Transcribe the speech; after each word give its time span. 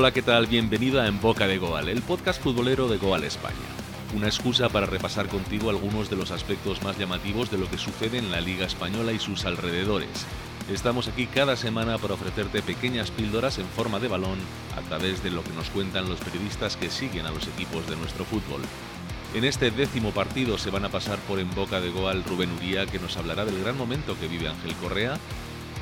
Hola, 0.00 0.12
¿qué 0.12 0.22
tal? 0.22 0.46
Bienvenido 0.46 1.00
a 1.00 1.08
En 1.08 1.20
Boca 1.20 1.48
de 1.48 1.58
Goal, 1.58 1.88
el 1.88 2.02
podcast 2.02 2.40
futbolero 2.40 2.86
de 2.86 2.98
Goal 2.98 3.24
España. 3.24 3.56
Una 4.14 4.28
excusa 4.28 4.68
para 4.68 4.86
repasar 4.86 5.26
contigo 5.26 5.70
algunos 5.70 6.08
de 6.08 6.14
los 6.14 6.30
aspectos 6.30 6.84
más 6.84 6.96
llamativos 6.96 7.50
de 7.50 7.58
lo 7.58 7.68
que 7.68 7.78
sucede 7.78 8.18
en 8.18 8.30
la 8.30 8.40
Liga 8.40 8.64
Española 8.64 9.10
y 9.10 9.18
sus 9.18 9.44
alrededores. 9.44 10.24
Estamos 10.72 11.08
aquí 11.08 11.26
cada 11.26 11.56
semana 11.56 11.98
para 11.98 12.14
ofrecerte 12.14 12.62
pequeñas 12.62 13.10
píldoras 13.10 13.58
en 13.58 13.66
forma 13.66 13.98
de 13.98 14.06
balón 14.06 14.38
a 14.76 14.82
través 14.82 15.24
de 15.24 15.32
lo 15.32 15.42
que 15.42 15.52
nos 15.54 15.68
cuentan 15.70 16.08
los 16.08 16.20
periodistas 16.20 16.76
que 16.76 16.90
siguen 16.90 17.26
a 17.26 17.32
los 17.32 17.48
equipos 17.48 17.90
de 17.90 17.96
nuestro 17.96 18.24
fútbol. 18.24 18.60
En 19.34 19.42
este 19.42 19.72
décimo 19.72 20.12
partido 20.12 20.58
se 20.58 20.70
van 20.70 20.84
a 20.84 20.90
pasar 20.90 21.18
por 21.26 21.40
en 21.40 21.52
boca 21.56 21.80
de 21.80 21.90
Goal 21.90 22.22
Rubén 22.22 22.52
Uría, 22.52 22.86
que 22.86 23.00
nos 23.00 23.16
hablará 23.16 23.44
del 23.44 23.60
gran 23.64 23.76
momento 23.76 24.16
que 24.20 24.28
vive 24.28 24.46
Ángel 24.46 24.74
Correa, 24.76 25.18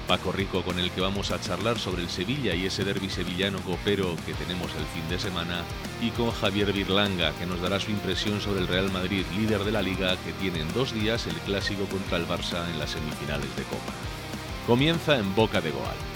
Paco 0.06 0.30
Rico, 0.30 0.62
con 0.62 0.78
el 0.78 0.90
que 0.90 1.00
vamos 1.00 1.30
a 1.30 1.40
charlar 1.40 1.78
sobre 1.78 2.02
el 2.02 2.08
Sevilla 2.08 2.54
y 2.54 2.66
ese 2.66 2.84
derby 2.84 3.10
sevillano 3.10 3.58
copero 3.60 4.14
que 4.24 4.34
tenemos 4.34 4.70
el 4.74 4.84
fin 4.86 5.08
de 5.08 5.18
semana, 5.18 5.64
y 6.00 6.10
con 6.10 6.30
Javier 6.30 6.72
Virlanga, 6.72 7.32
que 7.32 7.46
nos 7.46 7.60
dará 7.60 7.80
su 7.80 7.90
impresión 7.90 8.40
sobre 8.40 8.60
el 8.60 8.68
Real 8.68 8.92
Madrid, 8.92 9.24
líder 9.36 9.64
de 9.64 9.72
la 9.72 9.82
liga, 9.82 10.16
que 10.18 10.32
tiene 10.34 10.60
en 10.60 10.72
dos 10.72 10.94
días 10.94 11.26
el 11.26 11.34
clásico 11.40 11.86
contra 11.86 12.18
el 12.18 12.26
Barça 12.28 12.68
en 12.70 12.78
las 12.78 12.90
semifinales 12.90 13.54
de 13.56 13.64
Copa. 13.64 13.92
Comienza 14.66 15.18
en 15.18 15.34
boca 15.34 15.60
de 15.60 15.70
Goal. 15.70 16.15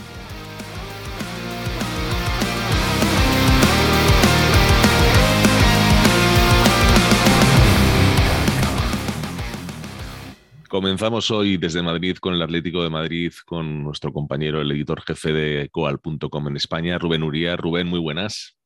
Comenzamos 10.80 11.30
hoy 11.30 11.58
desde 11.58 11.82
Madrid 11.82 12.16
con 12.16 12.32
el 12.32 12.40
Atlético 12.40 12.82
de 12.82 12.88
Madrid, 12.88 13.34
con 13.44 13.84
nuestro 13.84 14.14
compañero, 14.14 14.62
el 14.62 14.70
editor 14.70 15.02
jefe 15.02 15.30
de 15.30 15.68
coal.com 15.68 16.48
en 16.48 16.56
España, 16.56 16.96
Rubén 16.96 17.22
Uría. 17.22 17.54
Rubén, 17.54 17.86
muy 17.86 17.98
buenas. 17.98 18.56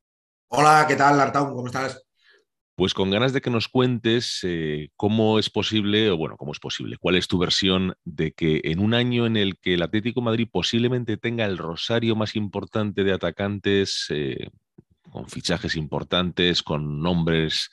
Hola, 0.46 0.84
¿qué 0.86 0.94
tal, 0.94 1.20
Artau? 1.20 1.52
¿Cómo 1.52 1.66
estás? 1.66 2.06
Pues 2.76 2.94
con 2.94 3.10
ganas 3.10 3.32
de 3.32 3.40
que 3.40 3.50
nos 3.50 3.66
cuentes 3.66 4.38
eh, 4.44 4.90
cómo 4.94 5.40
es 5.40 5.50
posible, 5.50 6.08
o 6.08 6.16
bueno, 6.16 6.36
cómo 6.36 6.52
es 6.52 6.60
posible, 6.60 6.98
cuál 7.00 7.16
es 7.16 7.26
tu 7.26 7.36
versión 7.36 7.96
de 8.04 8.30
que 8.30 8.60
en 8.62 8.78
un 8.78 8.94
año 8.94 9.26
en 9.26 9.36
el 9.36 9.58
que 9.58 9.74
el 9.74 9.82
Atlético 9.82 10.20
de 10.20 10.26
Madrid 10.26 10.48
posiblemente 10.48 11.16
tenga 11.16 11.44
el 11.46 11.58
rosario 11.58 12.14
más 12.14 12.36
importante 12.36 13.02
de 13.02 13.12
atacantes, 13.12 14.06
eh, 14.10 14.50
con 15.10 15.28
fichajes 15.28 15.74
importantes, 15.74 16.62
con 16.62 17.02
nombres 17.02 17.70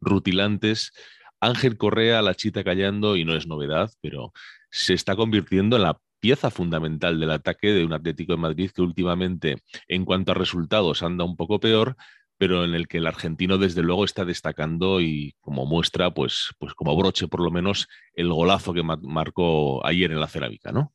rutilantes, 0.00 0.94
Ángel 1.42 1.76
Correa, 1.76 2.22
la 2.22 2.34
chita 2.34 2.62
callando, 2.62 3.16
y 3.16 3.24
no 3.24 3.36
es 3.36 3.48
novedad, 3.48 3.90
pero 4.00 4.32
se 4.70 4.94
está 4.94 5.16
convirtiendo 5.16 5.76
en 5.76 5.82
la 5.82 5.98
pieza 6.20 6.50
fundamental 6.50 7.18
del 7.18 7.32
ataque 7.32 7.72
de 7.72 7.84
un 7.84 7.92
Atlético 7.92 8.32
de 8.32 8.38
Madrid 8.38 8.70
que 8.72 8.80
últimamente, 8.80 9.56
en 9.88 10.04
cuanto 10.04 10.30
a 10.30 10.36
resultados, 10.36 11.02
anda 11.02 11.24
un 11.24 11.36
poco 11.36 11.58
peor, 11.58 11.96
pero 12.38 12.64
en 12.64 12.74
el 12.74 12.86
que 12.86 12.98
el 12.98 13.08
argentino 13.08 13.58
desde 13.58 13.82
luego 13.82 14.04
está 14.04 14.24
destacando 14.24 15.00
y 15.00 15.34
como 15.40 15.66
muestra, 15.66 16.14
pues, 16.14 16.50
pues 16.60 16.74
como 16.74 16.96
broche 16.96 17.26
por 17.26 17.40
lo 17.40 17.50
menos, 17.50 17.88
el 18.14 18.32
golazo 18.32 18.72
que 18.72 18.84
marcó 18.84 19.84
ayer 19.84 20.12
en 20.12 20.20
la 20.20 20.28
cerámica, 20.28 20.70
¿no? 20.70 20.92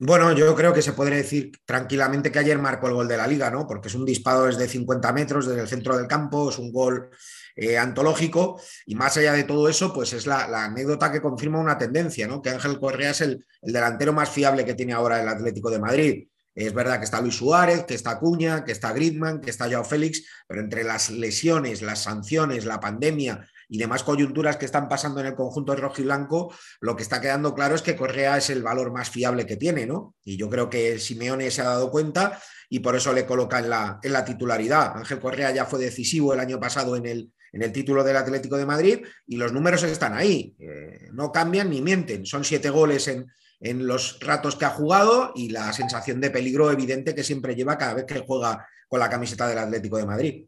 Bueno, 0.00 0.32
yo 0.32 0.52
creo 0.56 0.72
que 0.72 0.82
se 0.82 0.94
podría 0.94 1.18
decir 1.18 1.52
tranquilamente 1.64 2.32
que 2.32 2.40
ayer 2.40 2.58
marcó 2.58 2.88
el 2.88 2.94
gol 2.94 3.06
de 3.06 3.16
la 3.16 3.28
liga, 3.28 3.48
¿no? 3.48 3.68
Porque 3.68 3.86
es 3.86 3.94
un 3.94 4.04
disparo 4.04 4.46
desde 4.46 4.66
50 4.66 5.12
metros, 5.12 5.46
desde 5.46 5.60
el 5.60 5.68
centro 5.68 5.96
del 5.96 6.08
campo, 6.08 6.50
es 6.50 6.58
un 6.58 6.72
gol 6.72 7.10
eh, 7.56 7.76
antológico 7.76 8.60
y 8.86 8.94
más 8.94 9.16
allá 9.16 9.32
de 9.32 9.44
todo 9.44 9.68
eso, 9.68 9.92
pues 9.92 10.12
es 10.12 10.26
la, 10.26 10.44
anécdota 10.64 11.12
que 11.12 11.20
confirma 11.20 11.60
una 11.60 11.78
tendencia, 11.78 12.26
¿no? 12.26 12.40
Que 12.40 12.50
Ángel 12.50 12.78
Correa 12.78 13.10
es 13.10 13.20
el, 13.20 13.44
delantero 13.60 14.12
más 14.12 14.30
fiable 14.30 14.64
que 14.64 14.74
tiene 14.74 14.92
ahora 14.92 15.20
el 15.20 15.28
Atlético 15.28 15.70
de 15.70 15.78
Madrid. 15.78 16.28
Es 16.54 16.74
verdad 16.74 16.98
que 16.98 17.04
está 17.04 17.20
Luis 17.20 17.36
Suárez, 17.36 17.84
que 17.84 17.94
está 17.94 18.18
Cuña, 18.18 18.64
que 18.64 18.72
está 18.72 18.92
Griezmann, 18.92 19.40
que 19.40 19.50
está 19.50 19.70
Joao 19.70 19.84
Félix, 19.84 20.26
pero 20.46 20.60
entre 20.60 20.84
las 20.84 21.10
lesiones, 21.10 21.80
las 21.80 22.02
sanciones, 22.02 22.66
la 22.66 22.78
pandemia 22.78 23.48
y 23.68 23.78
demás 23.78 24.02
coyunturas 24.02 24.58
que 24.58 24.66
están 24.66 24.86
pasando 24.86 25.20
en 25.20 25.26
el 25.26 25.34
conjunto 25.34 25.74
rojo 25.74 26.02
y 26.02 26.04
blanco, 26.04 26.54
lo 26.80 26.94
que 26.94 27.02
está 27.02 27.22
quedando 27.22 27.54
claro 27.54 27.74
es 27.74 27.80
que 27.80 27.96
Correa 27.96 28.36
es 28.36 28.50
el 28.50 28.62
valor 28.62 28.92
más 28.92 29.08
fiable 29.08 29.46
que 29.46 29.56
tiene, 29.56 29.86
¿no? 29.86 30.14
Y 30.24 30.36
yo 30.36 30.50
creo 30.50 30.68
que 30.68 30.98
Simeone 30.98 31.50
se 31.50 31.62
ha 31.62 31.64
dado 31.64 31.90
cuenta 31.90 32.38
y 32.68 32.80
por 32.80 32.96
eso 32.96 33.14
le 33.14 33.24
coloca 33.24 33.58
en 33.58 33.70
la, 33.70 33.98
en 34.02 34.12
la 34.12 34.26
titularidad. 34.26 34.96
Ángel 34.96 35.20
Correa 35.20 35.52
ya 35.52 35.64
fue 35.64 35.78
decisivo 35.78 36.34
el 36.34 36.40
año 36.40 36.60
pasado 36.60 36.96
en 36.96 37.06
el, 37.06 37.32
en 37.52 37.62
el 37.62 37.72
título 37.72 38.02
del 38.02 38.16
Atlético 38.16 38.56
de 38.56 38.66
Madrid 38.66 39.00
y 39.26 39.36
los 39.36 39.52
números 39.52 39.82
están 39.82 40.14
ahí, 40.14 40.54
eh, 40.58 41.08
no 41.12 41.30
cambian 41.30 41.70
ni 41.70 41.80
mienten, 41.80 42.26
son 42.26 42.44
siete 42.44 42.70
goles 42.70 43.08
en, 43.08 43.26
en 43.60 43.86
los 43.86 44.18
ratos 44.20 44.56
que 44.56 44.64
ha 44.64 44.70
jugado 44.70 45.32
y 45.34 45.50
la 45.50 45.72
sensación 45.72 46.20
de 46.20 46.30
peligro 46.30 46.70
evidente 46.70 47.14
que 47.14 47.22
siempre 47.22 47.54
lleva 47.54 47.78
cada 47.78 47.94
vez 47.94 48.06
que 48.06 48.20
juega 48.20 48.66
con 48.88 49.00
la 49.00 49.08
camiseta 49.08 49.48
del 49.48 49.58
Atlético 49.58 49.96
de 49.98 50.06
Madrid. 50.06 50.44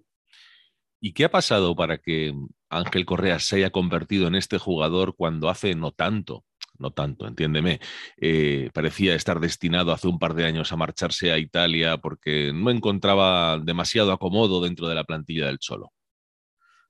¿Y 1.00 1.12
qué 1.12 1.24
ha 1.24 1.30
pasado 1.30 1.76
para 1.76 1.98
que 1.98 2.34
Ángel 2.70 3.04
Correa 3.04 3.38
se 3.38 3.56
haya 3.56 3.70
convertido 3.70 4.26
en 4.26 4.34
este 4.34 4.58
jugador 4.58 5.14
cuando 5.14 5.48
hace 5.48 5.74
no 5.74 5.92
tanto, 5.92 6.44
no 6.78 6.92
tanto, 6.92 7.26
entiéndeme, 7.28 7.80
eh, 8.16 8.70
parecía 8.72 9.14
estar 9.14 9.38
destinado 9.38 9.92
hace 9.92 10.08
un 10.08 10.18
par 10.18 10.34
de 10.34 10.46
años 10.46 10.72
a 10.72 10.76
marcharse 10.76 11.30
a 11.30 11.38
Italia 11.38 11.98
porque 11.98 12.52
no 12.54 12.70
encontraba 12.70 13.58
demasiado 13.58 14.12
acomodo 14.12 14.62
dentro 14.62 14.88
de 14.88 14.94
la 14.94 15.04
plantilla 15.04 15.46
del 15.46 15.58
Cholo? 15.58 15.92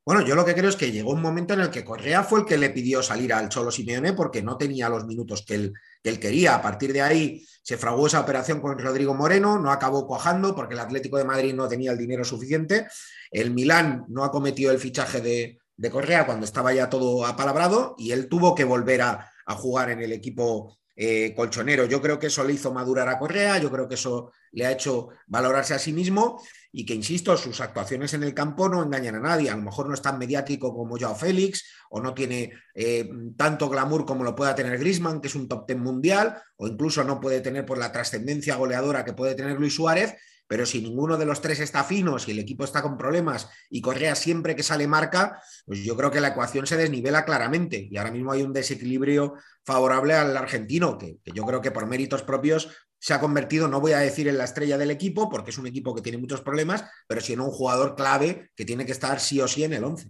Bueno, 0.07 0.21
yo 0.21 0.35
lo 0.35 0.45
que 0.45 0.55
creo 0.55 0.69
es 0.69 0.77
que 0.77 0.93
llegó 0.93 1.13
un 1.13 1.23
momento 1.23 1.55
en 1.55 1.61
el 1.61 1.71
que 1.71 1.83
Correa 1.83 2.23
fue 2.25 2.41
el 2.41 2.45
que 2.47 2.59
le 2.59 2.69
pidió 2.69 3.03
salir 3.03 3.33
al 3.33 3.49
Cholo 3.49 3.71
Simeone 3.71 4.13
porque 4.13 4.43
no 4.43 4.59
tenía 4.59 4.91
los 4.91 5.07
minutos 5.07 5.43
que 5.47 5.55
él, 5.55 5.73
que 6.03 6.11
él 6.11 6.21
quería. 6.21 6.55
A 6.57 6.61
partir 6.61 6.93
de 6.93 7.01
ahí 7.01 7.47
se 7.63 7.79
fraguó 7.79 8.07
esa 8.07 8.21
operación 8.21 8.61
con 8.61 8.79
Rodrigo 8.79 9.15
Moreno, 9.15 9.59
no 9.59 9.73
acabó 9.73 10.07
cuajando 10.07 10.55
porque 10.55 10.75
el 10.75 10.81
Atlético 10.81 11.17
de 11.17 11.25
Madrid 11.25 11.55
no 11.55 11.69
tenía 11.69 11.91
el 11.91 11.97
dinero 11.97 12.23
suficiente. 12.23 12.87
El 13.31 13.53
Milán 13.53 14.05
no 14.09 14.25
ha 14.25 14.31
cometido 14.31 14.73
el 14.73 14.79
fichaje 14.79 15.23
de, 15.23 15.59
Correa 15.91 16.27
cuando 16.27 16.45
estaba 16.45 16.73
ya 16.75 16.91
todo 16.91 17.25
apalabrado 17.27 17.95
y 17.99 18.13
él 18.13 18.29
tuvo 18.29 18.55
que 18.55 18.65
volver 18.65 19.01
a, 19.03 19.33
a 19.47 19.55
jugar 19.55 19.91
en 19.91 20.03
el 20.03 20.13
equipo 20.13 20.77
eh, 20.97 21.33
colchonero. 21.35 21.87
Yo 21.87 22.01
creo 22.01 22.19
que 22.19 22.29
eso 22.29 22.45
le 22.45 22.53
hizo 22.53 22.73
madurar 22.73 23.09
a 23.09 23.19
Correa, 23.19 23.59
yo 23.59 23.71
creo 23.71 23.89
que 23.89 23.97
eso 23.97 24.33
le 24.53 24.67
ha 24.67 24.71
hecho 24.71 25.09
valorarse 25.27 25.75
a 25.75 25.79
sí 25.79 25.93
mismo 25.93 26.41
y 26.77 26.85
que, 26.85 26.93
insisto, 26.93 27.37
sus 27.37 27.61
actuaciones 27.61 28.15
en 28.15 28.25
el 28.25 28.35
campo 28.35 28.69
no 28.69 28.83
engañan 28.83 29.15
a 29.15 29.21
nadie. 29.21 29.49
A 29.49 29.55
lo 29.55 29.63
mejor 29.63 29.87
no 29.87 29.95
es 29.95 30.03
tan 30.03 30.19
mediático 30.19 30.75
como 30.75 30.99
Joao 30.99 31.15
Félix 31.15 31.65
o 31.89 32.01
no 32.01 32.15
tiene 32.15 32.53
eh, 32.75 33.09
tanto 33.37 33.69
glamour 33.69 34.05
como 34.05 34.25
lo 34.25 34.35
pueda 34.35 34.57
tener 34.57 34.77
Grisman, 34.79 35.21
que 35.21 35.29
es 35.29 35.37
un 35.37 35.47
top 35.47 35.69
ten 35.69 35.79
mundial, 35.79 36.37
o 36.57 36.67
incluso 36.67 37.05
no 37.05 37.21
puede 37.21 37.41
tener 37.41 37.65
por 37.65 37.79
la 37.79 37.93
trascendencia 37.93 38.57
goleadora 38.57 39.05
que 39.05 39.13
puede 39.13 39.37
tener 39.37 39.57
Luis 39.57 39.77
Suárez, 39.77 40.17
pero 40.49 40.67
si 40.67 40.83
ninguno 40.83 41.17
de 41.17 41.27
los 41.27 41.41
tres 41.41 41.61
está 41.61 41.85
fino, 41.85 42.19
si 42.19 42.33
el 42.33 42.41
equipo 42.41 42.65
está 42.65 42.83
con 42.83 42.99
problemas 42.99 43.49
y 43.71 43.81
Correa 43.81 44.17
siempre 44.17 44.57
que 44.57 44.65
sale 44.65 44.89
marca, 44.89 45.41
pues 45.65 45.85
yo 45.85 45.97
creo 45.97 46.11
que 46.11 46.21
la 46.21 46.29
ecuación 46.29 46.67
se 46.67 46.77
desnivela 46.77 47.25
claramente 47.25 47.89
y 47.89 47.97
ahora 47.97 48.11
mismo 48.11 48.33
hay 48.33 48.43
un 48.43 48.53
desequilibrio 48.53 49.35
favorable 49.65 50.15
al 50.15 50.37
argentino, 50.37 50.99
que, 50.99 51.19
que 51.25 51.33
yo 51.33 51.47
creo 51.47 51.61
que 51.61 51.71
por 51.71 51.87
méritos 51.87 52.25
propios 52.25 52.69
se 53.05 53.13
ha 53.13 53.21
convertido, 53.21 53.69
no 53.69 53.83
voy 53.83 53.93
a 53.93 53.99
decir 53.99 54.29
en 54.29 54.39
la 54.39 54.45
estrella 54.45 54.79
del 54.79 54.91
equipo, 54.91 55.29
porque 55.29 55.51
es 55.51 55.59
un 55.59 55.67
equipo 55.67 55.95
que 55.95 56.01
tiene 56.01 56.17
muchos 56.17 56.41
problemas, 56.41 56.87
pero 57.07 57.21
sí 57.21 57.35
en 57.35 57.41
un 57.41 57.51
jugador 57.51 57.97
clave 57.97 58.49
que 58.57 58.65
tiene 58.65 58.87
que 58.87 58.93
estar 58.93 59.21
sí 59.21 59.43
o 59.43 59.47
sí 59.47 59.63
en 59.63 59.75
el 59.75 59.85
11. 59.85 60.09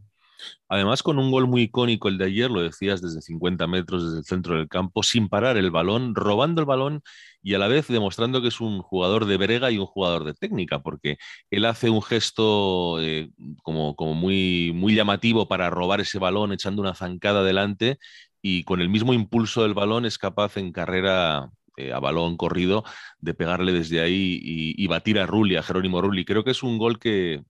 Además, 0.68 1.02
con 1.02 1.18
un 1.18 1.32
gol 1.32 1.48
muy 1.48 1.62
icónico 1.62 2.06
el 2.06 2.18
de 2.18 2.26
ayer, 2.26 2.52
lo 2.52 2.62
decías, 2.62 3.02
desde 3.02 3.20
50 3.20 3.66
metros, 3.66 4.04
desde 4.04 4.18
el 4.18 4.24
centro 4.24 4.54
del 4.54 4.68
campo, 4.68 5.02
sin 5.02 5.28
parar 5.28 5.56
el 5.56 5.72
balón, 5.72 6.14
robando 6.14 6.60
el 6.60 6.66
balón 6.66 7.02
y 7.42 7.54
a 7.54 7.58
la 7.58 7.66
vez 7.66 7.88
demostrando 7.88 8.40
que 8.40 8.46
es 8.46 8.60
un 8.60 8.80
jugador 8.80 9.26
de 9.26 9.38
brega 9.38 9.72
y 9.72 9.78
un 9.78 9.86
jugador 9.86 10.22
de 10.22 10.34
técnica, 10.34 10.80
porque 10.80 11.16
él 11.50 11.64
hace 11.64 11.90
un 11.90 12.00
gesto 12.00 13.02
eh, 13.02 13.28
como, 13.64 13.96
como 13.96 14.14
muy, 14.14 14.70
muy 14.72 14.94
llamativo 14.94 15.48
para 15.48 15.68
robar 15.68 16.00
ese 16.00 16.20
balón, 16.20 16.52
echando 16.52 16.80
una 16.80 16.94
zancada 16.94 17.40
adelante 17.40 17.98
y 18.40 18.62
con 18.62 18.80
el 18.80 18.88
mismo 18.88 19.12
impulso 19.14 19.64
del 19.64 19.74
balón 19.74 20.04
es 20.04 20.16
capaz 20.16 20.58
en 20.58 20.70
carrera 20.70 21.50
eh, 21.76 21.92
a 21.92 21.98
balón 22.00 22.36
corrido 22.36 22.84
de 23.18 23.34
pegarle 23.34 23.72
desde 23.72 24.00
ahí 24.00 24.40
y, 24.42 24.82
y, 24.82 24.86
batir 24.86 25.18
a 25.18 25.26
Rulli, 25.26 25.56
a 25.56 25.62
Jerónimo 25.62 26.00
Rulli. 26.00 26.24
Creo 26.24 26.44
que 26.44 26.52
es 26.52 26.62
un 26.62 26.78
gol 26.78 26.98
que, 26.98 27.42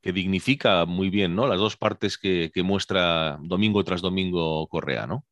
que 0.00 0.12
dignifica 0.12 0.84
muy 0.86 1.10
bien 1.10 1.34
¿no? 1.34 1.46
las 1.46 1.58
dos 1.58 1.76
partes 1.76 2.18
que, 2.18 2.50
que, 2.52 2.62
muestra 2.62 3.38
domingo 3.42 3.84
tras 3.84 4.00
domingo 4.00 4.66
Correa, 4.68 5.06
¿no? 5.06 5.24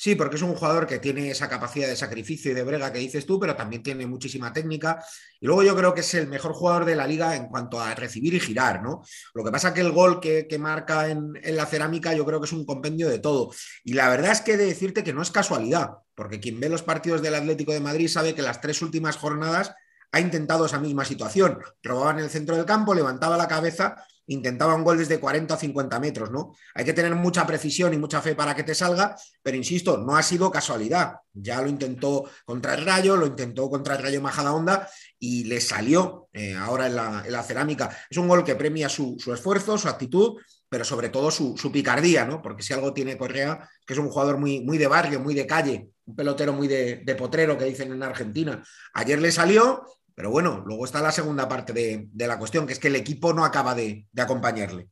Sí, 0.00 0.14
porque 0.14 0.36
es 0.36 0.42
un 0.42 0.54
jugador 0.54 0.86
que 0.86 0.98
tiene 0.98 1.30
esa 1.30 1.46
capacidad 1.46 1.86
de 1.86 1.94
sacrificio 1.94 2.50
y 2.50 2.54
de 2.54 2.62
brega 2.62 2.90
que 2.90 3.00
dices 3.00 3.26
tú, 3.26 3.38
pero 3.38 3.54
también 3.54 3.82
tiene 3.82 4.06
muchísima 4.06 4.50
técnica. 4.50 5.04
Y 5.38 5.44
luego 5.44 5.62
yo 5.62 5.76
creo 5.76 5.92
que 5.92 6.00
es 6.00 6.14
el 6.14 6.26
mejor 6.26 6.54
jugador 6.54 6.86
de 6.86 6.96
la 6.96 7.06
liga 7.06 7.36
en 7.36 7.48
cuanto 7.48 7.78
a 7.78 7.94
recibir 7.94 8.32
y 8.32 8.40
girar, 8.40 8.82
¿no? 8.82 9.02
Lo 9.34 9.44
que 9.44 9.50
pasa 9.50 9.74
que 9.74 9.82
el 9.82 9.92
gol 9.92 10.18
que, 10.18 10.46
que 10.48 10.58
marca 10.58 11.10
en, 11.10 11.38
en, 11.42 11.54
la 11.54 11.66
cerámica 11.66 12.14
yo 12.14 12.24
creo 12.24 12.40
que 12.40 12.46
es 12.46 12.52
un 12.54 12.64
compendio 12.64 13.10
de 13.10 13.18
todo. 13.18 13.52
Y 13.84 13.92
la 13.92 14.08
verdad 14.08 14.32
es 14.32 14.40
que 14.40 14.54
he 14.54 14.56
de 14.56 14.64
decirte 14.64 15.04
que 15.04 15.12
no 15.12 15.20
es 15.20 15.30
casualidad, 15.30 15.90
porque 16.14 16.40
quien 16.40 16.58
ve 16.60 16.70
los 16.70 16.82
partidos 16.82 17.20
del 17.20 17.34
Atlético 17.34 17.72
de 17.72 17.80
Madrid 17.80 18.08
sabe 18.08 18.34
que 18.34 18.40
las 18.40 18.62
tres 18.62 18.80
últimas 18.80 19.18
jornadas 19.18 19.74
ha 20.12 20.20
intentado 20.20 20.64
esa 20.64 20.80
misma 20.80 21.04
situación. 21.04 21.58
Robaba 21.82 22.12
en 22.12 22.20
el 22.20 22.30
centro 22.30 22.56
del 22.56 22.64
campo, 22.64 22.94
levantaba 22.94 23.36
la 23.36 23.48
cabeza 23.48 24.02
intentaba 24.30 24.74
un 24.74 24.84
gol 24.84 24.98
desde 24.98 25.18
40 25.18 25.54
o 25.54 25.56
50 25.56 26.00
metros, 26.00 26.30
¿no? 26.30 26.54
Hay 26.74 26.84
que 26.84 26.92
tener 26.92 27.14
mucha 27.14 27.46
precisión 27.46 27.92
y 27.92 27.98
mucha 27.98 28.22
fe 28.22 28.34
para 28.34 28.54
que 28.54 28.62
te 28.62 28.74
salga, 28.74 29.16
pero 29.42 29.56
insisto, 29.56 29.98
no 29.98 30.16
ha 30.16 30.22
sido 30.22 30.50
casualidad. 30.50 31.16
Ya 31.32 31.60
lo 31.60 31.68
intentó 31.68 32.30
contra 32.44 32.74
el 32.74 32.84
Rayo, 32.84 33.16
lo 33.16 33.26
intentó 33.26 33.68
contra 33.68 33.96
el 33.96 34.02
Rayo 34.02 34.20
Majadahonda 34.20 34.88
y 35.18 35.44
le 35.44 35.60
salió 35.60 36.28
eh, 36.32 36.54
ahora 36.54 36.86
en 36.86 36.94
la, 36.96 37.42
cerámica. 37.42 37.96
Es 38.08 38.18
un 38.18 38.28
gol 38.28 38.44
que 38.44 38.54
premia 38.54 38.88
su, 38.88 39.16
esfuerzo, 39.34 39.76
su 39.76 39.88
actitud, 39.88 40.40
pero 40.68 40.84
sobre 40.84 41.08
todo 41.08 41.32
su, 41.32 41.56
picardía, 41.72 42.24
¿no? 42.24 42.40
Porque 42.40 42.62
si 42.62 42.72
algo 42.72 42.94
tiene 42.94 43.18
Correa, 43.18 43.68
que 43.84 43.94
es 43.94 43.98
un 43.98 44.10
jugador 44.10 44.38
muy, 44.38 44.60
muy 44.60 44.78
de 44.78 44.86
barrio, 44.86 45.18
muy 45.18 45.34
de 45.34 45.46
calle, 45.46 45.88
un 46.04 46.14
pelotero 46.14 46.52
muy 46.52 46.68
de 46.68 47.14
potrero 47.18 47.58
que 47.58 47.64
dicen 47.64 47.90
en 47.90 48.02
Argentina. 48.04 48.62
Ayer 48.94 49.20
le 49.20 49.32
salió 49.32 49.82
pero 50.14 50.30
bueno, 50.30 50.62
luego 50.66 50.84
está 50.84 51.00
la 51.00 51.12
segunda 51.12 51.48
parte 51.48 51.72
de, 51.72 52.26
la 52.26 52.38
cuestión, 52.38 52.66
que 52.66 52.72
es 52.72 52.78
que 52.78 52.88
el 52.88 52.96
equipo 52.96 53.32
no 53.32 53.44
acaba 53.44 53.74
de, 53.74 54.06
acompañarle. 54.18 54.88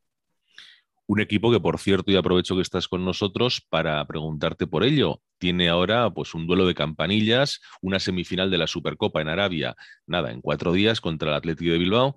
Un 1.07 1.21
equipo 1.21 1.51
que, 1.51 1.61
por 1.61 1.79
cierto, 1.79 2.11
y 2.11 2.17
aprovecho 2.17 2.55
que 2.55 2.63
estás 2.63 2.87
con 2.87 3.05
nosotros 3.05 3.65
para 3.69 4.07
preguntarte 4.07 4.67
por 4.67 4.85
ello. 4.85 5.23
Tiene 5.39 5.69
ahora 5.69 6.11
pues, 6.11 6.35
un 6.35 6.47
duelo 6.47 6.67
de 6.67 6.75
campanillas, 6.75 7.61
una 7.81 7.99
semifinal 7.99 8.51
de 8.51 8.59
la 8.59 8.67
Supercopa 8.67 9.23
en 9.23 9.29
Arabia, 9.29 9.75
nada, 10.07 10.31
en 10.33 10.43
cuatro 10.43 10.73
días 10.73 11.01
contra 11.01 11.31
el 11.31 11.37
Atlético 11.37 11.73
de 11.73 11.79
Bilbao. 11.79 12.15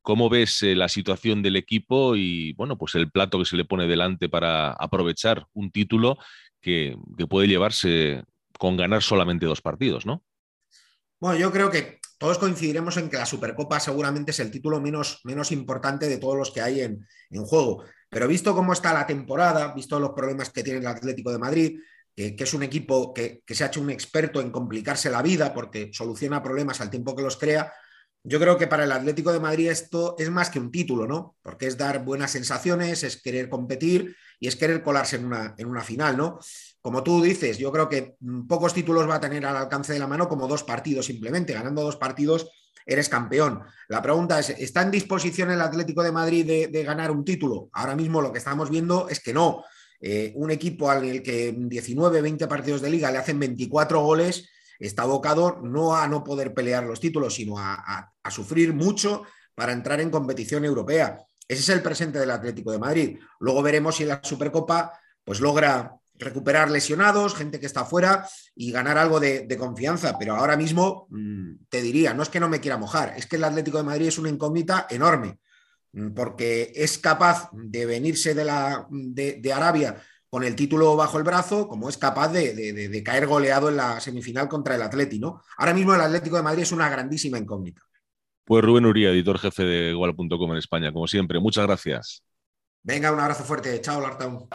¿Cómo 0.00 0.30
ves 0.30 0.62
eh, 0.62 0.74
la 0.74 0.88
situación 0.88 1.42
del 1.42 1.56
equipo 1.56 2.16
y 2.16 2.54
bueno, 2.54 2.78
pues 2.78 2.94
el 2.94 3.10
plato 3.10 3.38
que 3.38 3.44
se 3.44 3.56
le 3.56 3.66
pone 3.66 3.86
delante 3.86 4.30
para 4.30 4.72
aprovechar 4.72 5.46
un 5.52 5.70
título 5.70 6.16
que, 6.62 6.96
que 7.18 7.26
puede 7.26 7.48
llevarse 7.48 8.24
con 8.58 8.78
ganar 8.78 9.02
solamente 9.02 9.44
dos 9.44 9.60
partidos, 9.60 10.06
¿no? 10.06 10.22
Bueno, 11.20 11.38
yo 11.38 11.52
creo 11.52 11.70
que 11.70 11.99
todos 12.20 12.36
coincidiremos 12.36 12.98
en 12.98 13.08
que 13.08 13.16
la 13.16 13.24
Supercopa 13.24 13.80
seguramente 13.80 14.32
es 14.32 14.40
el 14.40 14.50
título 14.50 14.78
menos, 14.78 15.22
menos 15.24 15.50
importante 15.52 16.06
de 16.06 16.18
todos 16.18 16.36
los 16.36 16.50
que 16.50 16.60
hay 16.60 16.82
en, 16.82 17.06
juego. 17.46 17.82
Pero 18.10 18.28
visto 18.28 18.54
cómo 18.54 18.74
está 18.74 18.92
la 18.92 19.06
temporada, 19.06 19.72
visto 19.72 19.98
los 19.98 20.10
problemas 20.10 20.50
que 20.50 20.62
tiene 20.62 20.80
el 20.80 20.86
Atlético 20.86 21.32
de 21.32 21.38
Madrid, 21.38 21.80
que, 22.14 22.36
es 22.38 22.52
un 22.52 22.62
equipo 22.62 23.14
que, 23.14 23.42
se 23.48 23.64
ha 23.64 23.68
hecho 23.68 23.80
un 23.80 23.88
experto 23.88 24.42
en 24.42 24.50
complicarse 24.50 25.08
la 25.08 25.22
vida 25.22 25.54
porque 25.54 25.88
soluciona 25.94 26.42
problemas 26.42 26.82
al 26.82 26.90
tiempo 26.90 27.16
que 27.16 27.22
los 27.22 27.38
crea, 27.38 27.72
yo 28.22 28.38
creo 28.38 28.58
que 28.58 28.66
para 28.66 28.84
el 28.84 28.92
Atlético 28.92 29.32
de 29.32 29.40
Madrid 29.40 29.70
esto 29.70 30.14
es 30.18 30.28
más 30.28 30.50
que 30.50 30.58
un 30.58 30.70
título, 30.70 31.06
¿no? 31.06 31.36
Porque 31.40 31.68
es 31.68 31.78
dar 31.78 32.04
buenas 32.04 32.32
sensaciones, 32.32 33.02
es 33.02 33.22
querer 33.22 33.48
competir 33.48 34.14
y 34.38 34.46
es 34.46 34.56
querer 34.56 34.82
colarse 34.82 35.16
en 35.16 35.24
una, 35.24 35.54
en 35.56 35.66
una 35.66 35.80
final, 35.80 36.18
¿no? 36.18 36.38
Como 36.80 37.02
tú 37.02 37.22
dices, 37.22 37.58
yo 37.58 37.70
creo 37.72 37.88
que 37.88 38.16
mm, 38.20 38.46
pocos 38.46 38.74
títulos 38.74 39.08
va 39.08 39.16
a 39.16 39.20
tener 39.20 39.44
al 39.46 39.56
alcance 39.56 39.92
de 39.92 39.98
la 39.98 40.06
mano 40.06 40.28
como 40.28 40.48
dos 40.48 40.64
partidos 40.64 41.06
simplemente. 41.06 41.52
Ganando 41.52 41.82
dos 41.82 41.96
partidos 41.96 42.50
eres 42.86 43.08
campeón. 43.08 43.62
La 43.88 44.02
pregunta 44.02 44.38
es, 44.38 44.50
¿está 44.50 44.82
en 44.82 44.90
disposición 44.90 45.50
el 45.50 45.60
Atlético 45.60 46.02
de 46.02 46.12
Madrid 46.12 46.68
de, 46.70 46.84
ganar 46.84 47.10
un 47.10 47.24
título? 47.24 47.68
Ahora 47.72 47.94
mismo 47.94 48.20
lo 48.20 48.32
que 48.32 48.38
estamos 48.38 48.70
viendo 48.70 49.08
es 49.08 49.20
que 49.20 49.34
no. 49.34 49.64
Eh, 50.00 50.32
un 50.36 50.50
equipo 50.50 50.90
al 50.90 51.22
que 51.22 51.54
19, 51.56 52.22
20 52.22 52.46
partidos 52.46 52.80
de 52.80 52.88
liga 52.88 53.10
le 53.10 53.18
hacen 53.18 53.38
24 53.38 54.00
goles 54.00 54.48
está 54.80 55.02
abocado 55.02 55.60
no 55.62 55.94
a 55.94 56.08
no 56.08 56.24
poder 56.24 56.54
pelear 56.54 56.84
los 56.84 56.98
títulos, 56.98 57.34
sino 57.34 57.58
a, 57.58 58.10
sufrir 58.30 58.72
mucho 58.72 59.24
para 59.54 59.72
entrar 59.72 60.00
en 60.00 60.10
competición 60.10 60.64
europea. 60.64 61.18
Ese 61.46 61.60
es 61.60 61.68
el 61.68 61.82
presente 61.82 62.18
del 62.18 62.30
Atlético 62.30 62.72
de 62.72 62.78
Madrid. 62.78 63.18
Luego 63.40 63.62
veremos 63.62 63.96
si 63.96 64.04
la 64.04 64.20
Supercopa 64.22 64.92
pues 65.24 65.40
logra 65.40 65.99
recuperar 66.20 66.70
lesionados, 66.70 67.34
gente 67.34 67.58
que 67.58 67.66
está 67.66 67.84
fuera 67.84 68.28
y 68.54 68.70
ganar 68.70 68.98
algo 68.98 69.18
de, 69.18 69.56
confianza. 69.58 70.16
Pero 70.18 70.36
ahora 70.36 70.56
mismo 70.56 71.06
mm, 71.10 71.64
te 71.68 71.82
diría, 71.82 72.14
no 72.14 72.22
es 72.22 72.28
que 72.28 72.40
no 72.40 72.48
me 72.48 72.60
quiera 72.60 72.76
mojar, 72.76 73.14
es 73.16 73.26
que 73.26 73.36
el 73.36 73.44
Atlético 73.44 73.78
de 73.78 73.84
Madrid 73.84 74.08
es 74.08 74.18
una 74.18 74.28
incógnita 74.28 74.86
enorme, 74.90 75.38
mm, 75.92 76.10
porque 76.14 76.72
es 76.74 76.98
capaz 76.98 77.50
de 77.52 77.86
venirse 77.86 78.34
de, 78.34 78.44
la, 78.44 78.86
de, 78.90 79.52
Arabia 79.52 80.00
con 80.28 80.44
el 80.44 80.54
título 80.54 80.94
bajo 80.94 81.18
el 81.18 81.24
brazo, 81.24 81.66
como 81.66 81.88
es 81.88 81.98
capaz 81.98 82.28
de, 82.28 83.02
caer 83.04 83.26
goleado 83.26 83.68
en 83.68 83.76
la 83.76 83.98
semifinal 84.00 84.48
contra 84.48 84.76
el 84.76 84.82
Atlético. 84.82 85.26
¿no? 85.26 85.42
Ahora 85.58 85.74
mismo 85.74 85.94
el 85.94 86.00
Atlético 86.00 86.36
de 86.36 86.42
Madrid 86.42 86.62
es 86.62 86.72
una 86.72 86.88
grandísima 86.88 87.38
incógnita. 87.38 87.82
Pues 88.44 88.64
Rubén 88.64 88.86
Uría, 88.86 89.10
editor 89.10 89.38
jefe 89.38 89.62
de 89.62 89.90
Igual.com 89.90 90.52
en 90.52 90.58
España, 90.58 90.92
como 90.92 91.06
siempre. 91.06 91.38
Muchas 91.40 91.66
gracias. 91.66 92.22
Venga, 92.82 93.12
un 93.12 93.20
abrazo 93.20 93.44
fuerte. 93.44 93.80
Chao, 93.80 94.00
Lartaun. 94.00 94.48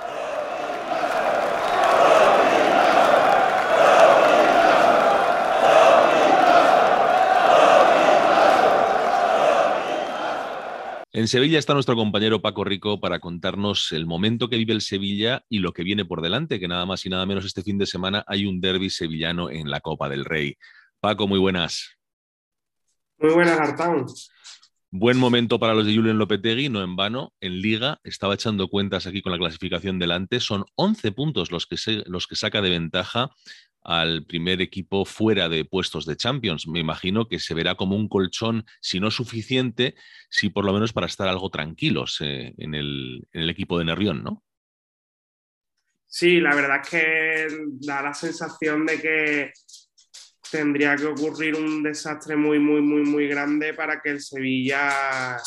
En 11.15 11.29
Sevilla 11.29 11.59
está 11.59 11.73
nuestro 11.73 11.95
compañero 11.95 12.41
Paco 12.41 12.65
Rico 12.65 12.99
para 12.99 13.21
contarnos 13.21 13.93
el 13.93 14.05
momento 14.05 14.49
que 14.49 14.57
vive 14.57 14.73
el 14.73 14.81
Sevilla 14.81 15.45
y 15.47 15.59
lo 15.59 15.71
que 15.71 15.81
viene 15.81 16.03
por 16.03 16.21
delante, 16.21 16.59
que 16.59 16.67
nada 16.67 16.85
más 16.85 17.05
y 17.05 17.09
nada 17.09 17.25
menos 17.25 17.45
este 17.45 17.63
fin 17.63 17.77
de 17.77 17.85
semana 17.85 18.25
hay 18.27 18.45
un 18.45 18.59
derby 18.59 18.89
sevillano 18.89 19.49
en 19.49 19.69
la 19.71 19.79
Copa 19.79 20.09
del 20.09 20.25
Rey. 20.25 20.57
Paco, 20.99 21.25
muy 21.25 21.39
buenas. 21.39 21.95
Muy 23.17 23.33
buenas, 23.33 23.57
Artaun. 23.57 24.05
Buen 24.91 25.17
momento 25.17 25.57
para 25.57 25.73
los 25.73 25.85
de 25.85 25.95
Julian 25.95 26.17
Lopetegui, 26.17 26.67
no 26.67 26.83
en 26.83 26.97
vano. 26.97 27.33
En 27.39 27.61
Liga 27.61 28.01
estaba 28.03 28.33
echando 28.33 28.67
cuentas 28.67 29.07
aquí 29.07 29.21
con 29.21 29.31
la 29.31 29.37
clasificación 29.37 29.97
delante. 29.97 30.41
Son 30.41 30.65
11 30.75 31.13
puntos 31.13 31.49
los 31.49 31.65
que, 31.65 31.77
los 32.07 32.27
que 32.27 32.35
saca 32.35 32.61
de 32.61 32.71
ventaja 32.71 33.31
al 33.85 34.25
primer 34.25 34.61
equipo 34.61 35.05
fuera 35.05 35.47
de 35.47 35.63
puestos 35.63 36.05
de 36.05 36.17
Champions. 36.17 36.67
Me 36.67 36.79
imagino 36.79 37.27
que 37.27 37.39
se 37.39 37.53
verá 37.53 37.75
como 37.75 37.95
un 37.95 38.09
colchón, 38.09 38.65
si 38.81 38.99
no 38.99 39.11
suficiente, 39.11 39.95
si 40.29 40.49
por 40.49 40.65
lo 40.65 40.73
menos 40.73 40.91
para 40.91 41.05
estar 41.05 41.27
algo 41.27 41.51
tranquilos 41.51 42.17
eh, 42.21 42.53
en, 42.57 42.73
el, 42.73 43.27
equipo 43.31 43.77
de 43.77 43.85
Nerrión, 43.85 44.23
¿no? 44.23 44.43
Sí, 46.07 46.39
la 46.39 46.55
verdad 46.55 46.81
es 46.81 46.89
que 46.89 47.47
da 47.81 48.01
la 48.01 48.13
sensación 48.13 48.85
de 48.85 49.01
que 49.01 49.51
tendría 50.49 50.95
que 50.95 51.05
ocurrir 51.05 51.55
un 51.55 51.83
desastre 51.83 52.35
muy, 52.35 52.57
muy, 52.57 52.81
muy, 52.81 53.03
muy 53.03 53.27
grande 53.27 53.73
para 53.73 54.01
que 54.01 54.11
el 54.11 54.21
Sevilla 54.21 55.37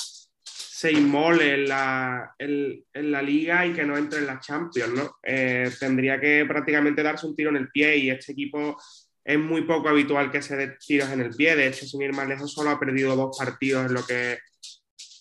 se 0.78 0.92
inmole 0.92 1.54
en 1.54 1.68
la, 1.68 2.36
en, 2.38 2.84
la, 3.10 3.20
liga 3.20 3.66
y 3.66 3.72
que 3.72 3.84
no 3.84 3.96
entre 3.96 4.20
en 4.20 4.26
la 4.26 4.38
Champions, 4.38 4.94
¿no? 4.94 5.16
Eh, 5.24 5.68
tendría 5.80 6.20
que 6.20 6.44
prácticamente 6.46 7.02
darse 7.02 7.26
un 7.26 7.34
tiro 7.34 7.50
en 7.50 7.56
el 7.56 7.68
pie 7.68 7.96
y 7.96 8.10
este 8.10 8.30
equipo 8.30 8.80
es 9.24 9.38
muy 9.40 9.62
poco 9.62 9.88
habitual 9.88 10.30
que 10.30 10.40
se 10.40 10.54
dé 10.54 10.76
tiros 10.78 11.10
en 11.10 11.22
el 11.22 11.34
pie. 11.34 11.56
De 11.56 11.66
hecho, 11.66 11.84
sin 11.84 12.02
ir 12.02 12.12
más 12.12 12.28
lejos, 12.28 12.52
solo 12.52 12.70
ha 12.70 12.78
perdido 12.78 13.16
dos 13.16 13.36
partidos 13.36 13.86
en 13.86 13.94
lo 13.94 14.06
que, 14.06 14.38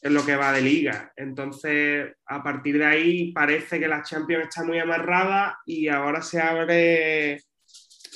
en 0.04 0.14
lo 0.14 0.24
que 0.24 0.36
va 0.36 0.52
de 0.52 0.62
liga. 0.62 1.12
Entonces, 1.16 2.14
a 2.28 2.44
partir 2.44 2.78
de 2.78 2.86
ahí 2.86 3.32
parece 3.32 3.80
que 3.80 3.88
la 3.88 4.04
Champions 4.04 4.50
está 4.50 4.64
muy 4.64 4.78
amarrada 4.78 5.58
y 5.66 5.88
ahora 5.88 6.22
se 6.22 6.40
abre 6.40 7.42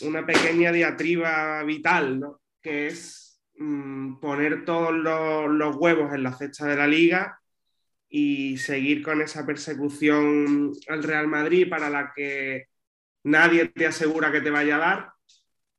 una 0.04 0.24
pequeña 0.28 0.72
diatriba 0.72 1.64
vital, 1.64 2.20
¿no? 2.20 2.42
Que 2.62 2.86
es 2.86 3.31
Mm, 3.58 4.20
poner 4.20 4.66
todos 4.66 4.94
los, 4.94 5.76
huevos 5.76 6.14
en 6.14 6.24
la 6.24 6.34
cesta 6.34 6.66
de 6.68 6.76
la 6.76 6.88
liga 6.88 7.40
y 8.10 8.58
seguir 8.58 9.04
con 9.04 9.22
esa 9.22 9.46
persecución 9.46 10.72
al 10.90 11.04
Real 11.04 11.28
Madrid 11.28 11.70
para 11.70 11.90
la 11.90 12.12
que 12.16 12.68
nadie 13.24 13.68
te 13.70 13.88
asegura 13.88 14.32
que 14.32 14.42
te 14.42 14.50
vaya 14.52 14.76
a 14.78 14.80
dar, 14.80 15.14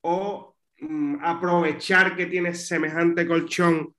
o 0.03 0.57
mm, 0.81 1.17
aprovechar 1.25 2.17
que 2.17 2.27
tienes 2.27 2.67
semejante 2.69 3.27
colchón 3.27 3.95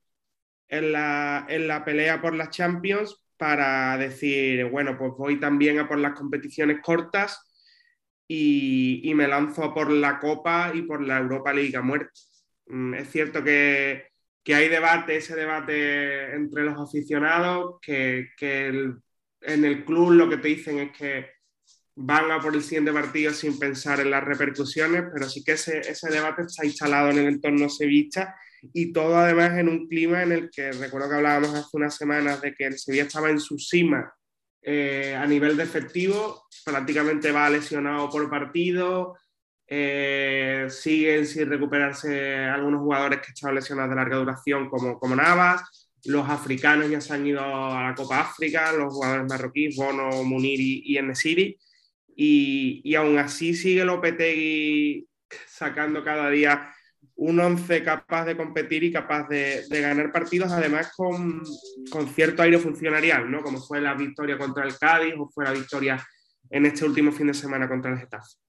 en 0.68 0.92
la, 0.92 1.46
en 1.48 1.68
la 1.68 1.84
pelea 1.84 2.20
por 2.22 2.34
las 2.34 2.50
Champions 2.50 3.22
para 3.36 3.96
decir, 3.98 4.66
bueno, 4.66 4.96
pues 4.98 5.12
voy 5.18 5.40
también 5.40 5.78
a 5.78 5.88
por 5.88 5.98
las 5.98 6.14
competiciones 6.14 6.80
cortas 6.82 7.40
y, 8.28 9.02
y 9.04 9.14
me 9.14 9.28
lanzo 9.28 9.74
por 9.74 9.90
la 9.90 10.18
Copa 10.20 10.72
y 10.74 10.82
por 10.82 11.02
la 11.02 11.18
Europa 11.18 11.52
League 11.52 11.76
a 11.76 11.82
muerte. 11.82 12.20
Mm, 12.66 12.94
es 12.94 13.10
cierto 13.10 13.42
que, 13.42 14.08
hay 14.46 14.68
debate, 14.68 15.16
ese 15.16 15.34
debate 15.34 16.34
entre 16.34 16.64
los 16.64 16.78
aficionados, 16.78 17.76
que, 17.80 18.30
en 19.40 19.64
el 19.64 19.84
club 19.84 20.12
lo 20.12 20.28
que 20.28 20.38
te 20.38 20.48
dicen 20.48 20.78
es 20.78 20.92
que 20.96 21.26
van 21.96 22.30
a 22.30 22.40
por 22.40 22.54
el 22.54 22.62
siguiente 22.62 22.92
partido 22.92 23.32
sin 23.32 23.58
pensar 23.58 24.00
en 24.00 24.10
las 24.10 24.24
repercusiones, 24.24 25.04
pero 25.12 25.28
sí 25.28 25.44
que 25.44 25.52
ese, 25.52 25.82
debate 26.10 26.42
está 26.42 26.64
instalado 26.64 27.10
en 27.10 27.18
el 27.18 27.26
entorno 27.26 27.68
sevillista 27.68 28.34
y 28.72 28.92
todo 28.92 29.18
además 29.18 29.58
en 29.58 29.68
un 29.68 29.86
clima 29.86 30.22
en 30.22 30.32
el 30.32 30.50
que 30.50 30.72
recuerdo 30.72 31.10
que 31.10 31.16
hablábamos 31.16 31.54
hace 31.54 31.76
unas 31.76 31.96
semanas 31.96 32.40
de 32.40 32.54
que 32.54 32.64
el 32.66 32.78
Sevilla 32.78 33.04
estaba 33.04 33.30
en 33.30 33.38
su 33.38 33.58
cima 33.58 34.12
eh, 34.62 35.14
a 35.14 35.26
nivel 35.26 35.56
de 35.58 35.62
efectivo, 35.62 36.46
prácticamente 36.64 37.30
va 37.30 37.50
lesionado 37.50 38.08
por 38.08 38.30
partido, 38.30 39.14
eh, 39.76 40.66
siguen 40.70 41.26
sin 41.26 41.48
recuperarse 41.48 42.44
algunos 42.44 42.80
jugadores 42.80 43.20
que 43.20 43.32
estaban 43.32 43.56
lesionados 43.56 43.90
de 43.90 43.96
larga 43.96 44.18
duración, 44.18 44.68
como, 44.68 44.98
como 45.00 45.16
Navas. 45.16 45.88
Los 46.04 46.28
africanos 46.28 46.88
ya 46.88 47.00
se 47.00 47.12
han 47.12 47.26
ido 47.26 47.42
a 47.42 47.82
la 47.82 47.94
Copa 47.96 48.20
África, 48.20 48.72
los 48.72 48.94
jugadores 48.94 49.26
marroquíes, 49.28 49.74
Bono, 49.76 50.22
Munir 50.22 50.60
y, 50.60 50.96
Enesiri. 50.96 51.58
Y, 52.16 52.82
y 52.84 52.94
aún 52.94 53.18
así 53.18 53.54
sigue 53.54 53.84
Lopetegui 53.84 55.08
sacando 55.48 56.04
cada 56.04 56.30
día 56.30 56.70
un 57.16 57.40
once 57.40 57.82
capaz 57.82 58.26
de 58.26 58.36
competir 58.36 58.84
y 58.84 58.92
capaz 58.92 59.28
de, 59.28 59.64
ganar 59.68 60.12
partidos, 60.12 60.52
además 60.52 60.92
con, 60.96 61.42
cierto 62.14 62.42
aire 62.42 62.58
funcionarial, 62.58 63.28
¿no? 63.28 63.42
Como 63.42 63.60
fue 63.60 63.80
la 63.80 63.94
victoria 63.94 64.38
contra 64.38 64.64
el 64.64 64.78
Cádiz 64.78 65.14
o 65.18 65.28
fue 65.28 65.44
la 65.44 65.52
victoria 65.52 66.06
en 66.50 66.66
este 66.66 66.84
último 66.84 67.10
fin 67.10 67.26
de 67.26 67.34
semana 67.34 67.68
contra 67.68 67.92
el 67.92 67.98
Getafe. 67.98 68.43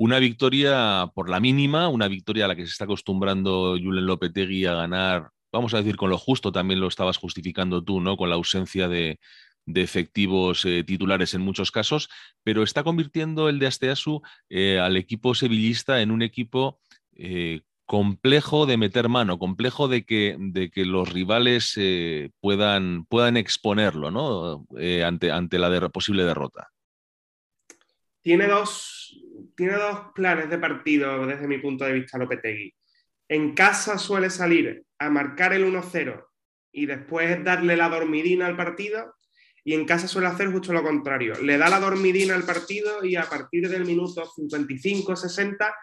Una 0.00 0.20
victoria 0.20 1.10
por 1.12 1.28
la 1.28 1.40
mínima, 1.40 1.88
una 1.88 2.06
victoria 2.06 2.44
a 2.44 2.48
la 2.48 2.54
que 2.54 2.64
se 2.64 2.70
está 2.70 2.84
acostumbrando 2.84 3.76
Julen 3.82 4.06
Lopetegui 4.06 4.64
a 4.64 4.74
ganar, 4.74 5.30
vamos 5.52 5.74
a 5.74 5.78
decir 5.78 5.96
con 5.96 6.08
lo 6.08 6.16
justo, 6.16 6.52
también 6.52 6.78
lo 6.78 6.86
estabas 6.86 7.16
justificando 7.16 7.82
tú, 7.82 8.00
¿no? 8.00 8.16
Con 8.16 8.28
la 8.28 8.36
ausencia 8.36 8.86
de, 8.86 9.18
efectivos 9.74 10.64
eh, 10.64 10.84
titulares 10.84 11.34
en 11.34 11.42
muchos 11.42 11.72
casos, 11.72 12.08
pero 12.44 12.62
está 12.62 12.84
convirtiendo 12.84 13.48
el 13.48 13.58
de 13.58 13.66
Asteasu 13.66 14.22
eh, 14.48 14.78
al 14.78 14.96
equipo 14.96 15.34
sevillista 15.34 16.00
en 16.00 16.12
un 16.12 16.22
equipo 16.22 16.78
eh, 17.16 17.62
complejo 17.84 18.66
de 18.66 18.76
meter 18.76 19.08
mano, 19.08 19.40
complejo 19.40 19.88
de 19.88 20.04
que, 20.04 20.36
de 20.38 20.70
que 20.70 20.84
los 20.84 21.12
rivales 21.12 21.74
puedan, 22.40 23.04
puedan 23.06 23.36
exponerlo 23.36 24.10
¿no? 24.12 24.64
Ante, 25.04 25.32
ante 25.32 25.58
la 25.58 25.88
posible 25.90 26.24
derrota. 26.24 26.68
Tiene 28.22 28.46
dos, 28.46 29.18
tiene 29.56 29.74
dos 29.74 30.12
planes 30.14 30.50
de 30.50 30.58
partido 30.58 31.26
desde 31.26 31.46
mi 31.46 31.58
punto 31.58 31.84
de 31.84 31.92
vista 31.92 32.18
Lopetegui. 32.18 32.74
En 33.28 33.54
casa 33.54 33.98
suele 33.98 34.30
salir 34.30 34.84
a 34.98 35.10
marcar 35.10 35.52
el 35.52 35.66
1-0 35.66 36.24
y 36.72 36.86
después 36.86 37.42
darle 37.44 37.76
la 37.76 37.88
dormidina 37.88 38.46
al 38.46 38.56
partido 38.56 39.14
y 39.64 39.74
en 39.74 39.84
casa 39.84 40.08
suele 40.08 40.28
hacer 40.28 40.50
justo 40.50 40.72
lo 40.72 40.82
contrario. 40.82 41.34
Le 41.42 41.58
da 41.58 41.68
la 41.68 41.80
dormidina 41.80 42.34
al 42.34 42.44
partido 42.44 43.04
y 43.04 43.16
a 43.16 43.24
partir 43.24 43.68
del 43.68 43.84
minuto 43.84 44.24
55-60 44.24 45.74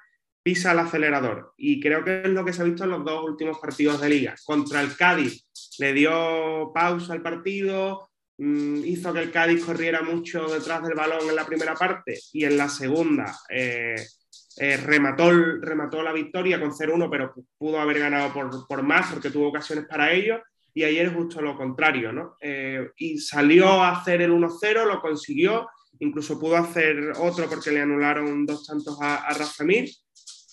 pisa 0.41 0.71
el 0.71 0.79
acelerador. 0.79 1.53
Y 1.57 1.79
creo 1.79 2.03
que 2.03 2.21
es 2.23 2.29
lo 2.29 2.43
que 2.45 2.53
se 2.53 2.61
ha 2.61 2.65
visto 2.65 2.83
en 2.83 2.91
los 2.91 3.05
dos 3.05 3.23
últimos 3.23 3.59
partidos 3.59 4.01
de 4.01 4.09
liga. 4.09 4.35
Contra 4.45 4.81
el 4.81 4.95
Cádiz 4.95 5.47
le 5.79 5.93
dio 5.93 6.71
pausa 6.73 7.13
al 7.13 7.21
partido, 7.21 8.09
hizo 8.37 9.13
que 9.13 9.21
el 9.21 9.31
Cádiz 9.31 9.63
corriera 9.63 10.01
mucho 10.01 10.47
detrás 10.47 10.83
del 10.83 10.95
balón 10.95 11.29
en 11.29 11.35
la 11.35 11.45
primera 11.45 11.73
parte 11.73 12.19
y 12.33 12.43
en 12.43 12.57
la 12.57 12.67
segunda 12.67 13.33
eh, 13.49 13.95
eh, 14.57 14.77
remató, 14.77 15.31
remató 15.31 16.03
la 16.03 16.11
victoria 16.11 16.59
con 16.59 16.71
0-1, 16.71 17.09
pero 17.09 17.33
pudo 17.57 17.79
haber 17.79 17.99
ganado 17.99 18.33
por, 18.67 18.83
más 18.83 19.11
porque 19.11 19.29
tuvo 19.29 19.49
ocasiones 19.49 19.85
para 19.85 20.11
ello. 20.11 20.41
Y 20.73 20.83
ayer 20.83 21.13
justo 21.13 21.41
lo 21.41 21.55
contrario, 21.55 22.11
¿no? 22.11 22.35
Eh, 22.41 22.91
y 22.97 23.17
salió 23.17 23.81
a 23.81 23.91
hacer 23.91 24.21
el 24.21 24.31
1-0, 24.31 24.85
lo 24.85 24.99
consiguió, 24.99 25.69
incluso 25.99 26.37
pudo 26.37 26.57
hacer 26.57 27.13
otro 27.17 27.47
porque 27.47 27.71
le 27.71 27.81
anularon 27.81 28.45
dos 28.45 28.67
tantos 28.67 28.97
a, 29.01 29.23
a 29.23 29.33
Rafa 29.33 29.63
Mir 29.63 29.89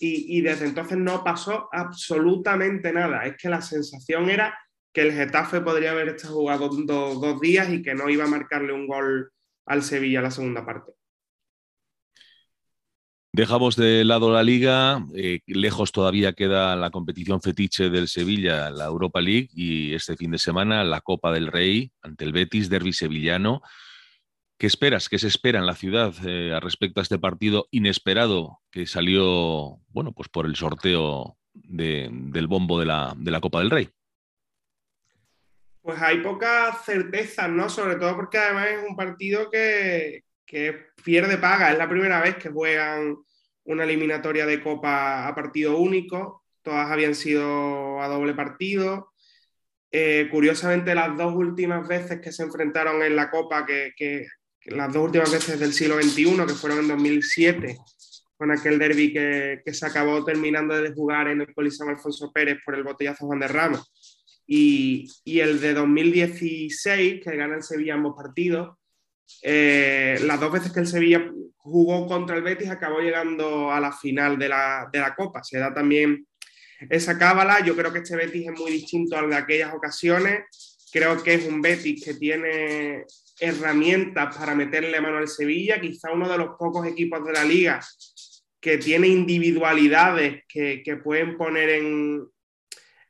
y, 0.04 0.40
desde 0.40 0.66
entonces 0.66 0.98
no 0.98 1.22
pasó 1.22 1.68
absolutamente 1.70 2.92
nada. 2.92 3.24
Es 3.24 3.36
que 3.36 3.48
la 3.48 3.62
sensación 3.62 4.28
era 4.28 4.58
que 4.92 5.02
el 5.02 5.12
Getafe 5.12 5.60
podría 5.60 5.92
haber 5.92 6.08
estado 6.08 6.34
jugado 6.34 6.68
dos 6.68 7.40
días 7.40 7.70
y 7.70 7.82
que 7.82 7.94
no 7.94 8.08
iba 8.08 8.24
a 8.24 8.28
marcarle 8.28 8.72
un 8.72 8.86
gol 8.86 9.32
al 9.66 9.82
Sevilla 9.82 10.20
la 10.20 10.30
segunda 10.30 10.64
parte. 10.64 10.92
Dejamos 13.34 13.76
de 13.76 14.04
lado 14.04 14.30
la 14.30 14.42
liga, 14.42 15.06
eh, 15.14 15.40
lejos 15.46 15.90
todavía 15.90 16.34
queda 16.34 16.76
la 16.76 16.90
competición 16.90 17.40
fetiche 17.40 17.88
del 17.88 18.08
Sevilla, 18.08 18.68
la 18.68 18.84
Europa 18.84 19.22
League, 19.22 19.48
y 19.54 19.94
este 19.94 20.18
fin 20.18 20.32
de 20.32 20.38
semana 20.38 20.84
la 20.84 21.00
Copa 21.00 21.32
del 21.32 21.46
Rey 21.46 21.92
ante 22.02 22.26
el 22.26 22.32
Betis, 22.32 22.68
derby 22.68 22.92
sevillano. 22.92 23.62
¿Qué 24.58 24.66
esperas? 24.66 25.08
¿Qué 25.08 25.18
se 25.18 25.28
espera 25.28 25.58
en 25.58 25.64
la 25.64 25.74
ciudad 25.74 26.14
eh, 26.26 26.56
respecto 26.60 27.00
a 27.00 27.02
este 27.02 27.18
partido 27.18 27.68
inesperado 27.70 28.60
que 28.70 28.86
salió, 28.86 29.80
bueno, 29.88 30.12
pues 30.12 30.28
por 30.28 30.44
el 30.44 30.54
sorteo 30.54 31.38
del 31.54 32.46
bombo 32.48 32.78
de 32.78 32.84
la, 32.84 33.40
Copa 33.40 33.60
del 33.60 33.70
Rey? 33.70 33.88
Pues 35.82 36.00
hay 36.00 36.18
poca 36.18 36.72
certeza, 36.84 37.48
¿no? 37.48 37.68
Sobre 37.68 37.96
todo 37.96 38.14
porque 38.14 38.38
además 38.38 38.68
es 38.68 38.88
un 38.88 38.96
partido 38.96 39.50
que, 39.50 40.22
pierde 41.04 41.38
paga. 41.38 41.72
Es 41.72 41.78
la 41.78 41.88
primera 41.88 42.20
vez 42.20 42.36
que 42.36 42.50
juegan 42.50 43.16
una 43.64 43.84
eliminatoria 43.84 44.46
de 44.46 44.62
Copa 44.62 45.26
a 45.26 45.34
partido 45.34 45.78
único. 45.78 46.44
Todas 46.62 46.90
habían 46.90 47.16
sido 47.16 48.00
a 48.00 48.06
doble 48.06 48.34
partido. 48.34 49.12
Eh, 49.90 50.28
curiosamente, 50.30 50.94
las 50.94 51.16
dos 51.18 51.34
últimas 51.34 51.86
veces 51.88 52.20
que 52.20 52.32
se 52.32 52.44
enfrentaron 52.44 53.02
en 53.02 53.16
la 53.16 53.30
Copa, 53.30 53.66
que, 53.66 54.26
las 54.66 54.92
dos 54.92 55.06
últimas 55.06 55.32
veces 55.32 55.58
del 55.58 55.72
siglo 55.72 56.00
XXI, 56.00 56.46
que 56.46 56.54
fueron 56.54 56.78
en 56.78 56.88
2007, 56.88 57.76
con 58.36 58.52
aquel 58.52 58.78
derby 58.78 59.12
que, 59.12 59.62
se 59.72 59.86
acabó 59.86 60.24
terminando 60.24 60.80
de 60.80 60.92
jugar 60.92 61.28
en 61.28 61.40
el 61.40 61.52
Coliseo 61.52 61.88
Alfonso 61.88 62.30
Pérez 62.32 62.58
por 62.64 62.76
el 62.76 62.84
botellazo 62.84 63.26
Juan 63.26 63.40
de 63.40 63.48
Ramos, 63.48 64.21
y, 64.54 65.40
el 65.40 65.60
de 65.60 65.72
2016, 65.72 67.22
que 67.24 67.36
gana 67.36 67.56
el 67.56 67.62
Sevilla 67.62 67.94
ambos 67.94 68.14
partidos, 68.14 68.76
eh, 69.40 70.18
las 70.24 70.38
dos 70.38 70.52
veces 70.52 70.72
que 70.72 70.80
el 70.80 70.86
Sevilla 70.86 71.32
jugó 71.56 72.06
contra 72.06 72.36
el 72.36 72.42
Betis 72.42 72.68
acabó 72.68 73.00
llegando 73.00 73.72
a 73.72 73.80
la 73.80 73.92
final 73.92 74.38
de 74.38 74.50
la, 74.50 74.90
de 74.92 74.98
la 74.98 75.14
Copa. 75.14 75.42
Se 75.42 75.58
da 75.58 75.72
también 75.72 76.26
esa 76.90 77.16
cábala. 77.18 77.64
Yo 77.64 77.74
creo 77.74 77.92
que 77.92 78.00
este 78.00 78.14
Betis 78.14 78.48
es 78.48 78.60
muy 78.60 78.72
distinto 78.72 79.16
al 79.16 79.30
de 79.30 79.36
aquellas 79.36 79.72
ocasiones. 79.72 80.42
Creo 80.92 81.22
que 81.22 81.34
es 81.34 81.46
un 81.46 81.62
Betis 81.62 82.04
que 82.04 82.14
tiene 82.14 83.04
herramientas 83.40 84.36
para 84.36 84.54
meterle 84.54 85.00
mano 85.00 85.16
al 85.16 85.28
Sevilla, 85.28 85.80
quizá 85.80 86.12
uno 86.12 86.28
de 86.28 86.36
los 86.36 86.56
pocos 86.58 86.86
equipos 86.86 87.24
de 87.24 87.32
la 87.32 87.44
liga 87.44 87.80
que 88.60 88.76
tiene 88.78 89.08
individualidades 89.08 90.44
que, 90.46 91.00
pueden 91.02 91.36
poner 91.38 91.70
en, 91.70 92.22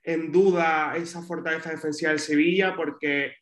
en, 0.03 0.33
duda 0.33 0.97
esa 0.97 1.23
fortaleza 1.23 1.71
defensiva 1.71 2.11
del 2.11 2.21
Sevilla, 2.21 2.75
porque 2.77 3.35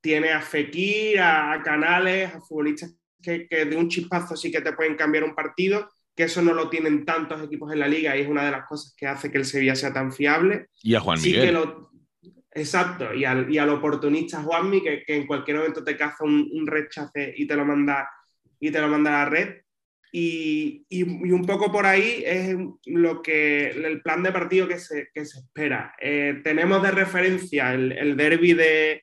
tiene 0.00 0.32
a 0.32 0.40
Fekir, 0.40 1.20
a, 1.20 1.60
Canales, 1.64 2.34
a 2.34 2.40
futbolistas 2.40 2.94
que, 3.22 3.46
de 3.48 3.76
un 3.76 3.88
chispazo 3.88 4.36
sí 4.36 4.50
que 4.52 4.60
te 4.60 4.72
pueden 4.72 4.96
cambiar 4.96 5.24
un 5.24 5.34
partido, 5.34 5.88
que 6.14 6.24
eso 6.24 6.42
no 6.42 6.52
lo 6.52 6.68
tienen 6.68 7.04
tantos 7.04 7.42
equipos 7.42 7.72
en 7.72 7.80
la 7.80 7.88
liga 7.88 8.16
y 8.16 8.20
es 8.20 8.28
una 8.28 8.44
de 8.44 8.50
las 8.50 8.66
cosas 8.66 8.94
que 8.96 9.06
hace 9.06 9.30
que 9.30 9.38
el 9.38 9.44
Sevilla 9.44 9.74
sea 9.74 9.92
tan 9.92 10.12
fiable. 10.12 10.68
Y 10.82 10.94
a 10.94 11.00
Juan 11.00 11.20
Miguel. 11.20 11.58
Exacto, 12.54 13.12
y 13.12 13.24
al, 13.24 13.52
y 13.52 13.58
al 13.58 13.68
oportunista 13.70 14.40
Juanmi, 14.40 14.80
que, 14.80 15.02
que, 15.04 15.16
en 15.16 15.26
cualquier 15.26 15.56
momento 15.56 15.82
te 15.82 15.96
caza 15.96 16.22
un, 16.22 16.66
rechace 16.66 17.34
y 17.36 17.48
te 17.48 17.56
lo 17.56 17.64
manda 17.64 18.08
y 18.60 18.70
te 18.70 18.80
lo 18.80 18.88
manda 18.88 19.10
a 19.10 19.24
la 19.24 19.30
red. 19.30 19.63
Y, 20.16 20.86
y, 20.90 21.02
un 21.02 21.44
poco 21.44 21.72
por 21.72 21.86
ahí 21.86 22.22
es 22.24 22.56
lo 22.86 23.20
que 23.20 23.70
el 23.70 24.00
plan 24.00 24.22
de 24.22 24.30
partido 24.30 24.68
que 24.68 24.78
se, 24.78 25.08
que 25.12 25.24
se 25.24 25.40
espera. 25.40 25.92
Eh, 26.00 26.40
tenemos 26.44 26.80
de 26.84 26.92
referencia 26.92 27.74
el, 27.74 27.90
el 27.90 28.16
derby 28.16 28.52
de, 28.52 29.02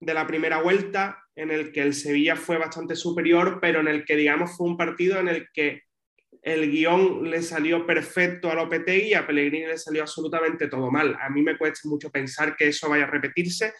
de, 0.00 0.14
la 0.14 0.26
primera 0.26 0.62
vuelta, 0.62 1.22
en 1.34 1.50
el 1.50 1.72
que 1.72 1.82
el 1.82 1.92
Sevilla 1.92 2.36
fue 2.36 2.56
bastante 2.56 2.96
superior, 2.96 3.58
pero 3.60 3.80
en 3.80 3.88
el 3.88 4.06
que, 4.06 4.16
digamos, 4.16 4.56
fue 4.56 4.66
un 4.66 4.78
partido 4.78 5.20
en 5.20 5.28
el 5.28 5.46
que 5.52 5.82
el 6.40 6.70
guion 6.70 7.28
le 7.28 7.42
salió 7.42 7.86
perfecto 7.86 8.50
a 8.50 8.54
Lopetegui 8.54 9.08
y 9.08 9.14
a 9.14 9.26
Pellegrini 9.26 9.66
le 9.66 9.76
salió 9.76 10.00
absolutamente 10.00 10.68
todo 10.68 10.90
mal. 10.90 11.18
A 11.20 11.28
mí 11.28 11.42
me 11.42 11.58
cuesta 11.58 11.86
mucho 11.86 12.08
pensar 12.08 12.56
que 12.56 12.68
eso 12.68 12.88
vaya 12.88 13.04
a 13.04 13.10
repetirse. 13.10 13.74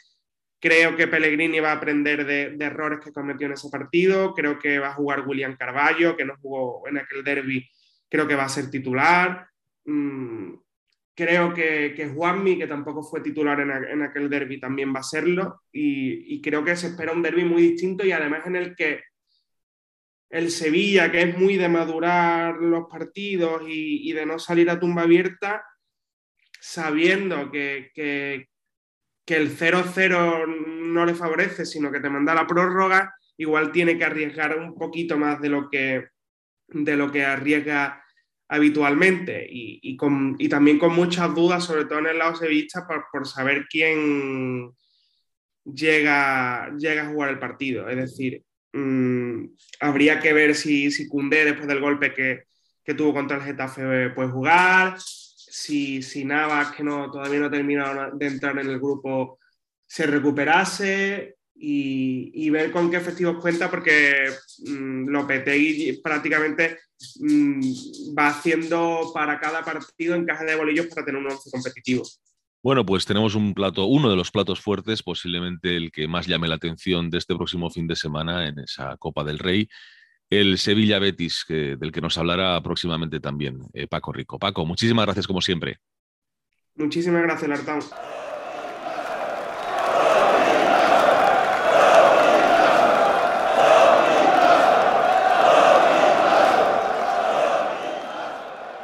Creo 0.67 0.97
que 0.97 1.07
Pellegrini 1.07 1.61
va 1.61 1.71
a 1.71 1.77
aprender 1.77 2.27
de, 2.27 2.57
errores 2.59 2.99
que 2.99 3.13
cometió 3.13 3.47
en 3.47 3.53
ese 3.53 3.69
partido. 3.71 4.35
Creo 4.35 4.59
que 4.59 4.81
va 4.81 4.89
a 4.89 4.95
jugar 4.95 5.25
William 5.25 5.57
Carballo, 5.57 6.17
que 6.17 6.25
no 6.25 6.35
jugó 6.43 6.89
en 6.89 6.99
aquel 6.99 7.23
derby. 7.23 7.71
Creo 8.09 8.27
que 8.27 8.35
va 8.35 8.47
a 8.47 8.49
ser 8.49 8.69
titular. 8.69 9.47
Mm, 9.85 10.55
creo 11.15 11.55
que, 11.55 11.95
que, 11.95 12.09
Juanmi, 12.09 12.59
que 12.59 12.67
tampoco 12.67 13.05
fue 13.05 13.21
titular 13.21 13.61
en, 13.61 14.03
aquel 14.03 14.29
derby, 14.29 14.59
también 14.59 14.93
va 14.93 14.99
a 14.99 15.05
serlo. 15.05 15.63
Y, 15.71 16.43
creo 16.43 16.65
que 16.65 16.75
se 16.75 16.89
espera 16.89 17.13
un 17.13 17.23
derby 17.23 17.45
muy 17.45 17.63
distinto 17.63 18.05
y 18.05 18.11
además 18.11 18.45
en 18.47 18.57
el 18.57 18.75
que 18.75 19.05
el 20.31 20.51
Sevilla, 20.51 21.13
que 21.13 21.23
es 21.23 21.39
muy 21.39 21.59
de 21.59 21.69
madurar 21.69 22.57
los 22.57 22.89
partidos 22.91 23.63
y, 23.69 24.13
de 24.13 24.27
no 24.27 24.41
salir 24.41 24.69
a 24.69 24.81
tumba 24.81 25.03
abierta, 25.03 25.65
sabiendo 26.61 27.53
que, 27.53 28.49
el 29.35 29.57
0-0 29.57 30.47
no 30.47 31.05
le 31.05 31.15
favorece, 31.15 31.67
sino 31.67 31.91
que 31.91 32.01
te 32.01 32.09
manda 32.09 32.35
la 32.35 32.47
prórroga, 32.47 33.15
igual 33.37 33.73
tiene 33.73 33.99
que 33.99 34.05
arriesgar 34.05 34.57
un 34.57 34.75
poquito 34.77 35.19
más 35.19 35.41
de 35.41 35.49
lo 35.49 35.69
que, 35.69 36.07
de 36.69 36.97
lo 36.97 37.11
que 37.11 37.25
arriesga 37.25 38.03
habitualmente 38.49 39.45
y, 39.51 39.97
también 40.49 40.79
con 40.79 40.95
muchas 40.95 41.35
dudas, 41.35 41.65
sobre 41.65 41.87
todo 41.87 41.99
en 41.99 42.07
el 42.07 42.19
lado 42.19 42.37
sevillista, 42.37 42.87
por, 42.87 43.27
saber 43.27 43.67
quién 43.69 44.71
llega, 45.65 46.71
llega 46.79 47.03
a 47.03 47.11
jugar 47.11 47.31
el 47.31 47.41
partido. 47.41 47.89
Es 47.89 47.97
decir, 47.97 48.45
Mm, 48.77 49.55
habría 49.81 50.21
que 50.21 50.35
ver 50.35 50.55
si, 50.55 50.91
si 50.91 51.09
después 51.09 51.67
del 51.67 51.81
golpe 51.81 52.13
que, 52.13 52.45
tuvo 52.95 53.15
contra 53.15 53.39
el 53.39 53.43
Getafe, 53.43 54.11
puede 54.11 54.29
jugar. 54.29 54.97
Si, 55.59 56.03
si 56.03 56.23
Navas, 56.23 56.73
que 56.73 56.85
no, 56.85 57.11
todavía 57.11 57.41
no 57.41 57.47
ha 57.47 57.51
terminado 57.51 58.11
de 58.15 58.27
entrar 58.27 58.59
en 58.59 58.69
el 58.69 58.79
grupo, 58.79 59.39
se 59.87 60.07
recuperase. 60.07 61.37
y, 61.59 62.51
ver 62.51 62.71
con 62.71 62.91
qué 62.91 62.99
efectivos 62.99 63.41
cuenta, 63.41 63.71
porque 63.71 64.27
mm, 64.67 65.09
Lopetegui 65.09 66.03
prácticamente 66.03 66.79
mm, 67.21 67.61
va 68.19 68.29
haciendo 68.29 69.11
para 69.15 69.41
cada 69.41 69.65
partido 69.65 70.15
encaje 70.15 70.45
de 70.45 70.57
bolillos 70.57 70.89
para 70.89 71.07
tener 71.07 71.19
un 71.19 71.33
once 71.33 71.51
competitivo. 71.51 72.03
Bueno, 72.63 72.85
pues 72.85 73.07
tenemos 73.07 73.35
un 73.35 73.55
plato, 73.55 73.87
uno 73.87 74.11
de 74.11 74.17
los 74.17 74.31
platos 74.31 74.61
fuertes, 74.61 75.03
posiblemente 75.03 75.75
el 75.77 75.91
que 75.91 76.07
más 76.07 76.27
llame 76.27 76.49
la 76.49 76.57
atención 76.57 77.09
de 77.09 77.17
este 77.17 77.35
próximo 77.35 77.71
fin 77.71 77.87
de 77.87 77.97
semana 77.97 78.47
en 78.47 78.59
esa 78.59 78.97
Copa 78.99 79.25
del 79.25 79.39
Rey, 79.39 79.69
el 80.31 80.59
Sevilla 80.59 80.99
Betis, 80.99 81.45
del 81.49 81.93
que 81.93 82.01
nos 82.01 82.19
hablará 82.19 82.61
próximamente 82.63 83.21
también 83.21 83.61
eh, 83.73 83.87
Paco 83.87 84.13
Rico. 84.13 84.39
Paco, 84.39 84.67
muchísimas 84.67 85.07
gracias 85.07 85.27
como 85.27 85.41
siempre. 85.41 85.79
Muchísimas 86.75 87.23
gracias, 87.23 87.49
Lartán. 87.49 87.81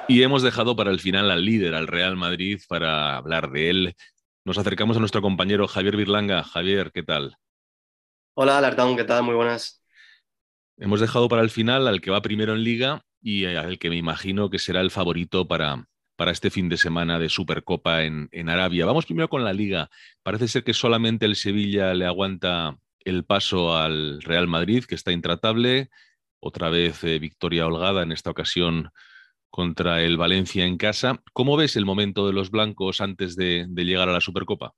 Y 0.09 0.23
hemos 0.23 0.43
dejado 0.43 0.77
para 0.77 0.91
el 0.91 1.01
final 1.01 1.31
al 1.31 1.45
líder, 1.45 1.75
al 1.75 1.87
Real 1.87 2.17
Madrid, 2.17 2.61
para 2.69 3.17
hablar 3.17 3.51
de 3.51 3.71
él. 3.71 3.97
Nos 4.45 4.59
acercamos 4.59 4.97
a 4.97 5.01
nuestro 5.01 5.23
compañero 5.23 5.67
Javier 5.67 5.97
Virlanga. 5.97 6.45
Javier, 6.45 6.91
¿qué 6.93 7.03
tal? 7.03 7.37
Hola, 8.35 8.59
Alartón, 8.59 8.97
¿qué 8.97 9.05
tal? 9.05 9.23
Muy 9.23 9.35
buenas. 9.35 9.82
Hemos 10.83 10.99
dejado 10.99 11.29
para 11.29 11.43
el 11.43 11.51
final 11.51 11.87
al 11.87 12.01
que 12.01 12.11
va 12.11 12.23
primero 12.23 12.55
en 12.55 12.65
liga 12.65 13.05
y 13.23 13.45
al 13.45 13.79
que 13.79 13.89
me 13.89 13.95
imagino 13.95 14.51
que 14.51 14.59
será 14.59 14.81
el 14.81 14.91
favorito 14.91 15.47
para, 15.47 15.87
para 16.17 16.33
este 16.33 16.51
fin 16.51 16.69
de 16.69 16.77
semana 16.77 17.21
de 17.21 17.29
Supercopa 17.29 18.03
en, 18.03 18.29
en 18.33 18.49
Arabia. 18.49 18.85
Vamos 18.85 19.07
primero 19.07 19.29
con 19.29 19.45
la 19.45 19.53
liga. 19.53 19.91
Parece 20.25 20.49
ser 20.49 20.65
que 20.65 20.75
solamente 20.75 21.25
el 21.25 21.37
Sevilla 21.37 21.95
le 21.95 22.05
aguanta 22.05 22.79
el 23.05 23.25
paso 23.25 23.77
al 23.77 24.23
Real 24.23 24.49
Madrid, 24.49 24.83
que 24.83 24.97
está 24.97 25.13
intratable. 25.13 25.89
Otra 26.41 26.69
vez 26.69 27.05
eh, 27.05 27.21
victoria 27.21 27.65
holgada, 27.65 28.03
en 28.03 28.11
esta 28.11 28.31
ocasión 28.31 28.91
contra 29.51 30.03
el 30.03 30.17
Valencia 30.17 30.65
en 30.65 30.79
casa. 30.79 31.23
¿Cómo 31.33 31.57
ves 31.57 31.77
el 31.77 31.85
momento 31.85 32.27
de 32.27 32.33
los 32.33 32.51
blancos 32.51 33.01
antes 33.01 33.37
de, 33.37 33.69
llegar 33.73 34.09
a 34.09 34.13
la 34.13 34.21
Supercopa? 34.21 34.75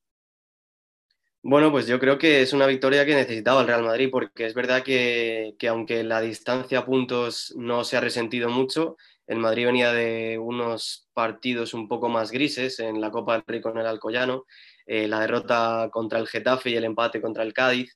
Bueno, 1.47 1.71
pues 1.71 1.87
yo 1.87 2.01
creo 2.01 2.17
que 2.17 2.41
es 2.41 2.55
una 2.55 2.67
victoria 2.67 3.05
que 3.05 3.15
necesitaba 3.15 3.61
el 3.61 3.67
Real 3.67 3.83
Madrid, 3.83 4.09
porque 4.11 4.47
es 4.47 4.55
verdad 4.55 4.83
que, 4.83 5.55
aunque 5.69 6.03
la 6.03 6.23
distancia 6.23 6.79
a 6.79 6.87
puntos 6.87 7.53
no 7.55 7.85
se 7.85 7.99
ha 7.99 8.01
resentido 8.01 8.49
mucho, 8.49 8.97
el 9.27 9.39
Madrid 9.41 9.67
venía 9.67 9.93
de 9.93 10.39
unos 10.39 11.07
partidos 11.13 11.75
un 11.75 11.87
poco 11.87 12.09
más 12.09 12.31
grises 12.31 12.81
en 12.81 12.99
la 12.99 13.11
Copa 13.11 13.35
del 13.35 13.45
Rey 13.47 13.61
con 13.61 13.77
el 13.77 13.87
Alcoyano, 13.87 14.47
eh, 14.87 15.07
la 15.07 15.21
derrota 15.21 15.91
contra 15.93 16.19
el 16.19 16.29
Getafe 16.29 16.71
y 16.71 16.77
el 16.77 16.85
empate 16.85 17.21
contra 17.21 17.43
el 17.43 17.53
Cádiz. 17.53 17.95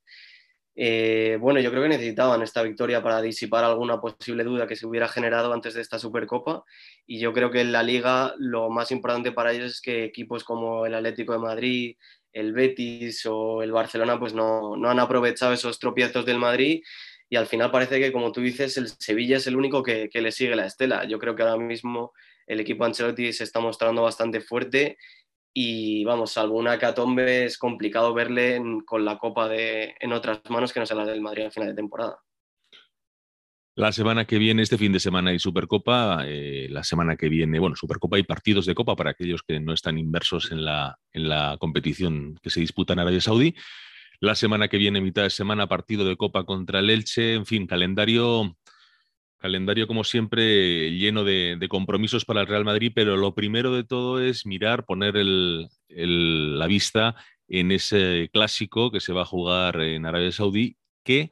Eh, 0.81 1.39
bueno, 1.41 1.59
yo 1.59 1.71
creo 1.71 1.83
que 1.83 1.89
necesitaban 1.89 2.43
esta 2.43 2.63
victoria 2.63 3.03
para 3.03 3.21
disipar 3.23 3.65
alguna 3.65 4.01
posible 4.01 4.45
duda 4.45 4.67
que 4.67 4.77
se 4.77 4.87
hubiera 4.87 5.09
generado 5.09 5.53
antes 5.55 5.73
de 5.75 5.81
esta 5.81 5.99
Supercopa. 5.99 6.65
Y 7.07 7.19
yo 7.19 7.33
creo 7.33 7.51
que 7.51 7.63
en 7.63 7.73
la 7.73 7.83
liga 7.83 8.35
lo 8.39 8.69
más 8.71 8.93
importante 8.93 9.33
para 9.33 9.53
ellos 9.53 9.73
es 9.73 9.81
que 9.81 10.05
equipos 10.05 10.45
como 10.45 10.87
el 10.87 10.95
Atlético 10.95 11.33
de 11.33 11.39
Madrid, 11.41 11.97
el 12.39 12.53
Betis 12.53 13.27
o 13.27 13.63
el 13.63 13.73
Barcelona 13.73 14.19
pues 14.19 14.35
no, 14.35 14.75
han 14.89 15.01
aprovechado 15.01 15.53
esos 15.53 15.79
tropiezos 15.79 16.25
del 16.25 16.39
Madrid 16.39 16.83
y 17.29 17.37
al 17.37 17.47
final 17.47 17.71
parece 17.71 18.01
que, 18.01 18.13
como 18.13 18.33
tú 18.33 18.41
dices, 18.41 18.77
el 18.79 18.89
Sevilla 18.89 19.37
es 19.37 19.47
el 19.47 19.57
único 19.57 19.83
que, 19.83 20.09
que, 20.09 20.23
le 20.23 20.33
sigue 20.33 20.57
la 20.57 20.67
estela. 20.67 21.05
Yo 21.05 21.19
creo 21.19 21.35
que 21.37 21.43
ahora 21.43 21.63
mismo 21.63 22.13
el 22.47 22.61
equipo 22.61 22.85
Ancelotti 22.85 23.33
se 23.33 23.45
está 23.45 23.61
mostrando 23.61 24.03
bastante 24.03 24.41
fuerte 24.41 24.97
y 25.53 26.05
vamos, 26.05 26.33
salvo 26.33 26.57
una 26.57 26.75
hecatombe 26.75 27.45
es 27.45 27.59
complicado 27.59 28.15
verle 28.15 28.63
con 28.87 29.05
la 29.05 29.19
copa 29.19 29.49
de, 29.49 29.95
en 29.99 30.13
otras 30.13 30.41
manos 30.49 30.73
que 30.73 30.81
no 30.81 30.87
sea 30.87 30.97
la 30.97 31.05
del 31.05 31.21
Madrid 31.21 31.47
al 31.47 31.53
final 31.53 31.71
de 31.71 31.75
temporada. 31.75 32.19
La 33.79 33.93
semana 33.93 34.25
que 34.25 34.39
viene, 34.39 34.63
este 34.63 34.77
fin 34.77 34.91
de 34.91 34.99
semana 34.99 35.31
hay 35.31 35.39
Supercopa, 35.39 36.25
eh, 36.27 36.67
la 36.69 36.83
semana 36.83 37.15
que 37.15 37.29
viene, 37.29 37.61
bueno, 37.61 37.77
Supercopa 37.77 38.19
y 38.19 38.25
partidos 38.25 38.67
de 38.67 38.75
Copa 38.75 38.97
para 38.97 39.11
aquellos 39.11 39.45
que 39.45 39.61
no 39.61 39.73
están 39.73 39.99
inversos 39.99 40.51
en 40.51 40.65
la, 40.65 40.99
en 41.13 41.29
la 41.29 41.57
competición 41.61 42.37
que 42.43 42.51
se 42.51 42.59
disputa 42.59 42.95
en 42.95 42.99
Arabia 42.99 43.21
Saudí. 43.21 43.55
La 44.19 44.35
semana 44.35 44.67
que 44.67 44.79
viene, 44.79 45.01
mitad 45.01 45.23
de 45.23 45.31
semana, 45.31 45.69
partido 45.69 46.05
de 46.05 46.17
Copa 46.17 46.43
contra 46.43 46.81
el 46.81 46.91
Elche, 46.91 47.35
en 47.35 47.47
fin, 47.47 47.69
calendario 47.69 48.57
Calendario, 49.37 49.87
como 49.87 50.03
siempre, 50.03 50.91
lleno 50.91 51.23
de, 51.23 51.65
compromisos 51.71 52.25
para 52.25 52.41
el 52.41 52.49
Real 52.49 52.65
Madrid, 52.65 52.91
pero 52.93 53.17
lo 53.17 53.33
primero 53.37 53.73
de 53.73 53.85
todo 53.85 54.21
es 54.21 54.45
mirar, 54.45 54.87
poner 54.87 55.15
la 55.89 56.67
vista 56.67 57.15
en 57.47 57.71
ese 57.71 58.29
clásico 58.33 58.91
que 58.91 58.99
se 58.99 59.13
va 59.13 59.23
a 59.23 59.25
jugar 59.25 59.81
en 59.83 60.05
Arabia 60.05 60.33
Saudí, 60.33 60.77
que 61.05 61.31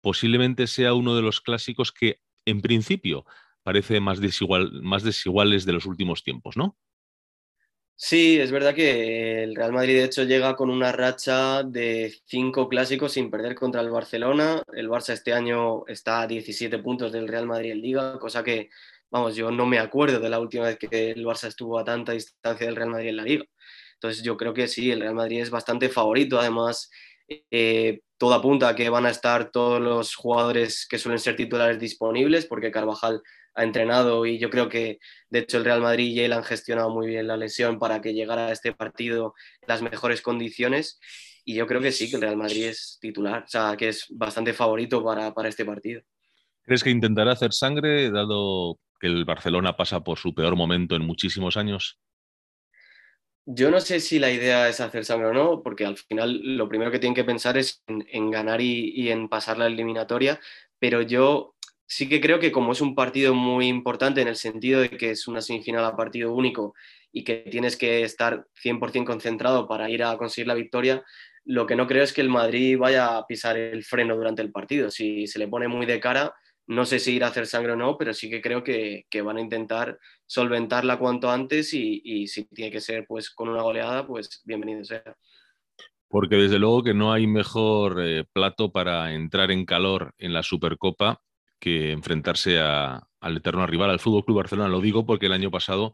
posiblemente 0.00 0.66
sea 0.66 0.94
uno 0.94 1.14
de 1.14 1.22
los 1.22 1.40
clásicos 1.40 1.92
que, 1.92 2.20
en 2.44 2.60
principio, 2.60 3.24
parece 3.62 4.00
más, 4.00 4.20
desigual, 4.20 4.82
más 4.82 5.02
desiguales 5.02 5.64
de 5.64 5.72
los 5.72 5.86
últimos 5.86 6.22
tiempos, 6.22 6.56
¿no? 6.56 6.76
Sí, 8.02 8.40
es 8.40 8.50
verdad 8.50 8.74
que 8.74 9.42
el 9.42 9.54
Real 9.54 9.72
Madrid 9.72 9.96
de 9.96 10.04
hecho 10.04 10.24
llega 10.24 10.56
con 10.56 10.70
una 10.70 10.90
racha 10.90 11.62
de 11.62 12.14
cinco 12.24 12.66
clásicos 12.66 13.12
sin 13.12 13.30
perder 13.30 13.54
contra 13.54 13.82
el 13.82 13.90
Barcelona. 13.90 14.62
El 14.72 14.88
Barça 14.88 15.12
este 15.12 15.34
año 15.34 15.86
está 15.86 16.22
a 16.22 16.26
17 16.26 16.78
puntos 16.78 17.12
del 17.12 17.28
Real 17.28 17.46
Madrid 17.46 17.72
en 17.72 17.82
liga, 17.82 18.18
cosa 18.18 18.42
que, 18.42 18.70
vamos, 19.10 19.36
yo 19.36 19.50
no 19.50 19.66
me 19.66 19.78
acuerdo 19.78 20.18
de 20.18 20.30
la 20.30 20.40
última 20.40 20.64
vez 20.64 20.78
que 20.78 21.10
el 21.10 21.26
Barça 21.26 21.48
estuvo 21.48 21.78
a 21.78 21.84
tanta 21.84 22.12
distancia 22.12 22.66
del 22.66 22.76
Real 22.76 22.88
Madrid 22.88 23.10
en 23.10 23.16
la 23.16 23.24
liga. 23.24 23.44
Entonces 23.94 24.22
yo 24.22 24.34
creo 24.38 24.54
que 24.54 24.66
sí, 24.66 24.90
el 24.90 25.00
Real 25.00 25.14
Madrid 25.14 25.42
es 25.42 25.50
bastante 25.50 25.90
favorito. 25.90 26.40
Además, 26.40 26.90
eh, 27.50 28.00
todo 28.18 28.34
apunta 28.34 28.68
a 28.68 28.74
que 28.74 28.90
van 28.90 29.06
a 29.06 29.10
estar 29.10 29.50
todos 29.50 29.80
los 29.80 30.14
jugadores 30.14 30.86
que 30.88 30.98
suelen 30.98 31.18
ser 31.18 31.36
titulares 31.36 31.78
disponibles, 31.78 32.46
porque 32.46 32.70
Carvajal 32.70 33.22
ha 33.54 33.64
entrenado 33.64 34.26
y 34.26 34.38
yo 34.38 34.50
creo 34.50 34.68
que 34.68 34.98
de 35.28 35.40
hecho 35.40 35.58
el 35.58 35.64
Real 35.64 35.80
Madrid 35.80 36.12
y 36.12 36.20
él 36.20 36.32
han 36.32 36.44
gestionado 36.44 36.90
muy 36.90 37.08
bien 37.08 37.26
la 37.26 37.36
lesión 37.36 37.78
para 37.78 38.00
que 38.00 38.14
llegara 38.14 38.48
a 38.48 38.52
este 38.52 38.72
partido 38.72 39.34
las 39.66 39.82
mejores 39.82 40.22
condiciones 40.22 41.00
y 41.44 41.54
yo 41.54 41.66
creo 41.66 41.80
que 41.80 41.92
sí, 41.92 42.08
que 42.08 42.16
el 42.16 42.22
Real 42.22 42.36
Madrid 42.36 42.66
es 42.66 42.98
titular, 43.00 43.44
o 43.44 43.48
sea, 43.48 43.76
que 43.76 43.88
es 43.88 44.06
bastante 44.10 44.52
favorito 44.52 45.02
para, 45.02 45.32
para 45.32 45.48
este 45.48 45.64
partido. 45.64 46.02
¿Crees 46.62 46.84
que 46.84 46.90
intentará 46.90 47.32
hacer 47.32 47.52
sangre 47.52 48.10
dado 48.10 48.78
que 49.00 49.06
el 49.06 49.24
Barcelona 49.24 49.76
pasa 49.76 50.04
por 50.04 50.18
su 50.18 50.34
peor 50.34 50.56
momento 50.56 50.94
en 50.94 51.06
muchísimos 51.06 51.56
años? 51.56 51.98
Yo 53.52 53.68
no 53.72 53.80
sé 53.80 53.98
si 53.98 54.20
la 54.20 54.30
idea 54.30 54.68
es 54.68 54.80
hacer 54.80 55.04
sangre 55.04 55.26
o 55.28 55.32
no, 55.32 55.62
porque 55.64 55.84
al 55.84 55.96
final 55.96 56.40
lo 56.56 56.68
primero 56.68 56.92
que 56.92 57.00
tienen 57.00 57.16
que 57.16 57.24
pensar 57.24 57.58
es 57.58 57.82
en, 57.88 58.30
ganar 58.30 58.60
y, 58.60 59.10
en 59.10 59.28
pasar 59.28 59.58
la 59.58 59.66
eliminatoria, 59.66 60.38
pero 60.78 61.02
yo 61.02 61.56
sí 61.84 62.08
que 62.08 62.20
creo 62.20 62.38
que 62.38 62.52
como 62.52 62.70
es 62.70 62.80
un 62.80 62.94
partido 62.94 63.34
muy 63.34 63.66
importante 63.66 64.20
en 64.20 64.28
el 64.28 64.36
sentido 64.36 64.80
de 64.80 64.90
que 64.90 65.10
es 65.10 65.26
una 65.26 65.40
semifinal 65.40 65.84
a 65.84 65.96
partido 65.96 66.32
único 66.32 66.74
y 67.10 67.24
que 67.24 67.38
tienes 67.50 67.76
que 67.76 68.04
estar 68.04 68.46
100% 68.62 69.04
concentrado 69.04 69.66
para 69.66 69.90
ir 69.90 70.04
a 70.04 70.16
conseguir 70.16 70.46
la 70.46 70.54
victoria, 70.54 71.02
lo 71.44 71.66
que 71.66 71.74
no 71.74 71.88
creo 71.88 72.04
es 72.04 72.12
que 72.12 72.20
el 72.20 72.28
Madrid 72.28 72.78
vaya 72.78 73.16
a 73.16 73.26
pisar 73.26 73.56
el 73.56 73.82
freno 73.82 74.14
durante 74.14 74.42
el 74.42 74.52
partido. 74.52 74.92
Si 74.92 75.26
se 75.26 75.40
le 75.40 75.48
pone 75.48 75.66
muy 75.66 75.86
de 75.86 75.98
cara, 75.98 76.32
no 76.70 76.86
sé 76.86 77.00
si 77.00 77.16
ir 77.16 77.24
a 77.24 77.26
hacer 77.26 77.48
sangre 77.48 77.72
o 77.72 77.76
no, 77.76 77.98
pero 77.98 78.14
sí 78.14 78.30
que 78.30 78.40
creo 78.40 78.62
que, 78.62 79.04
van 79.24 79.38
a 79.38 79.40
intentar 79.40 79.98
solventarla 80.24 81.00
cuanto 81.00 81.28
antes 81.28 81.74
y, 81.74 82.28
si 82.28 82.44
tiene 82.44 82.70
que 82.70 82.80
ser 82.80 83.06
pues 83.08 83.30
con 83.30 83.48
una 83.48 83.62
goleada, 83.62 84.06
pues 84.06 84.40
bienvenido 84.44 84.84
sea. 84.84 85.02
Porque 86.06 86.36
desde 86.36 86.60
luego 86.60 86.84
que 86.84 86.94
no 86.94 87.12
hay 87.12 87.26
mejor 87.26 88.00
eh, 88.00 88.24
plato 88.32 88.70
para 88.70 89.12
entrar 89.12 89.50
en 89.50 89.66
calor 89.66 90.14
en 90.16 90.32
la 90.32 90.44
Supercopa 90.44 91.20
que 91.58 91.90
enfrentarse 91.90 92.60
al 92.60 93.36
eterno 93.36 93.66
rival, 93.66 93.90
al 93.90 94.00
Fútbol 94.00 94.24
Club 94.24 94.36
Barcelona. 94.38 94.68
Lo 94.68 94.80
digo 94.80 95.04
porque 95.04 95.26
el 95.26 95.32
año 95.32 95.50
pasado 95.50 95.92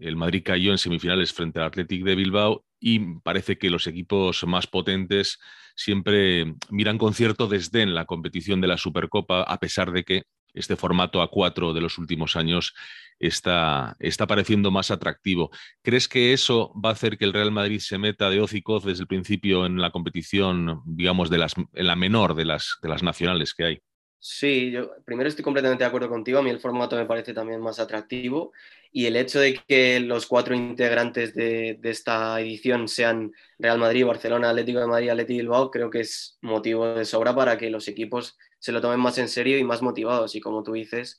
el 0.00 0.16
Madrid 0.16 0.42
cayó 0.44 0.72
en 0.72 0.78
semifinales 0.78 1.32
frente 1.32 1.60
al 1.60 1.66
Athletic 1.66 2.04
de 2.04 2.14
Bilbao 2.14 2.64
y 2.80 2.98
parece 3.20 3.58
que 3.58 3.70
los 3.70 3.86
equipos 3.86 4.44
más 4.46 4.66
potentes 4.66 5.38
siempre 5.76 6.54
miran 6.70 6.98
con 6.98 7.14
cierto 7.14 7.46
desdén 7.46 7.94
la 7.94 8.06
competición 8.06 8.60
de 8.60 8.68
la 8.68 8.78
Supercopa, 8.78 9.42
a 9.42 9.58
pesar 9.58 9.92
de 9.92 10.04
que 10.04 10.22
este 10.54 10.76
formato 10.76 11.22
A4 11.22 11.72
de 11.72 11.80
los 11.80 11.98
últimos 11.98 12.34
años 12.36 12.74
está, 13.18 13.96
está 14.00 14.26
pareciendo 14.26 14.70
más 14.70 14.90
atractivo. 14.90 15.50
¿Crees 15.82 16.08
que 16.08 16.32
eso 16.32 16.72
va 16.74 16.90
a 16.90 16.92
hacer 16.92 17.18
que 17.18 17.24
el 17.24 17.32
Real 17.32 17.52
Madrid 17.52 17.78
se 17.78 17.98
meta 17.98 18.30
de 18.30 18.40
hoz 18.40 18.54
y 18.54 18.62
coz 18.62 18.84
desde 18.84 19.02
el 19.02 19.06
principio 19.06 19.66
en 19.66 19.80
la 19.80 19.90
competición, 19.90 20.82
digamos, 20.84 21.30
de 21.30 21.38
las, 21.38 21.54
en 21.56 21.86
la 21.86 21.96
menor 21.96 22.34
de 22.34 22.46
las, 22.46 22.78
de 22.82 22.88
las 22.88 23.02
nacionales 23.02 23.54
que 23.54 23.64
hay? 23.64 23.78
Sí, 24.22 24.70
yo 24.70 24.90
primero 25.06 25.30
estoy 25.30 25.42
completamente 25.42 25.82
de 25.82 25.88
acuerdo 25.88 26.10
contigo. 26.10 26.38
A 26.38 26.42
mí 26.42 26.50
el 26.50 26.60
formato 26.60 26.94
me 26.94 27.06
parece 27.06 27.32
también 27.32 27.58
más 27.62 27.78
atractivo 27.78 28.52
y 28.92 29.06
el 29.06 29.16
hecho 29.16 29.40
de 29.40 29.58
que 29.66 29.98
los 29.98 30.26
cuatro 30.26 30.54
integrantes 30.54 31.34
de, 31.34 31.78
esta 31.84 32.38
edición 32.38 32.86
sean 32.86 33.32
Real 33.58 33.78
Madrid, 33.78 34.04
Barcelona, 34.04 34.50
Atlético 34.50 34.80
de 34.80 34.86
Madrid, 34.86 35.08
Atlético 35.08 35.38
Bilbao, 35.38 35.70
creo 35.70 35.88
que 35.88 36.00
es 36.00 36.38
motivo 36.42 36.94
de 36.94 37.06
sobra 37.06 37.34
para 37.34 37.56
que 37.56 37.70
los 37.70 37.88
equipos 37.88 38.36
se 38.58 38.72
lo 38.72 38.82
tomen 38.82 39.00
más 39.00 39.16
en 39.16 39.28
serio 39.28 39.56
y 39.58 39.64
más 39.64 39.80
motivados. 39.80 40.34
Y 40.34 40.40
como 40.40 40.62
tú 40.62 40.72
dices, 40.72 41.18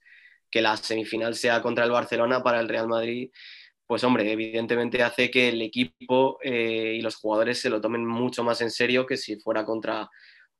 que 0.52 0.62
la 0.62 0.78
semifinal 0.78 1.34
sea 1.34 1.62
contra 1.64 1.86
el 1.86 1.92
Barcelona 1.92 2.44
para 2.44 2.60
el 2.60 2.70
Real 2.70 2.88
Madrid, 2.88 3.32
pues 3.88 4.04
hombre, 4.04 4.32
evidentemente 4.32 5.02
hace 5.02 5.32
que 5.32 5.50
el 5.50 5.62
equipo 5.64 6.40
eh, 6.44 6.96
y 6.98 7.02
los 7.02 7.16
jugadores 7.16 7.60
se 7.60 7.70
lo 7.72 7.82
tomen 7.82 8.06
mucho 8.06 8.44
más 8.44 8.62
en 8.62 8.70
serio 8.70 9.08
que 9.08 9.18
si 9.18 9.38
fuera 9.38 9.66
contra 9.66 10.10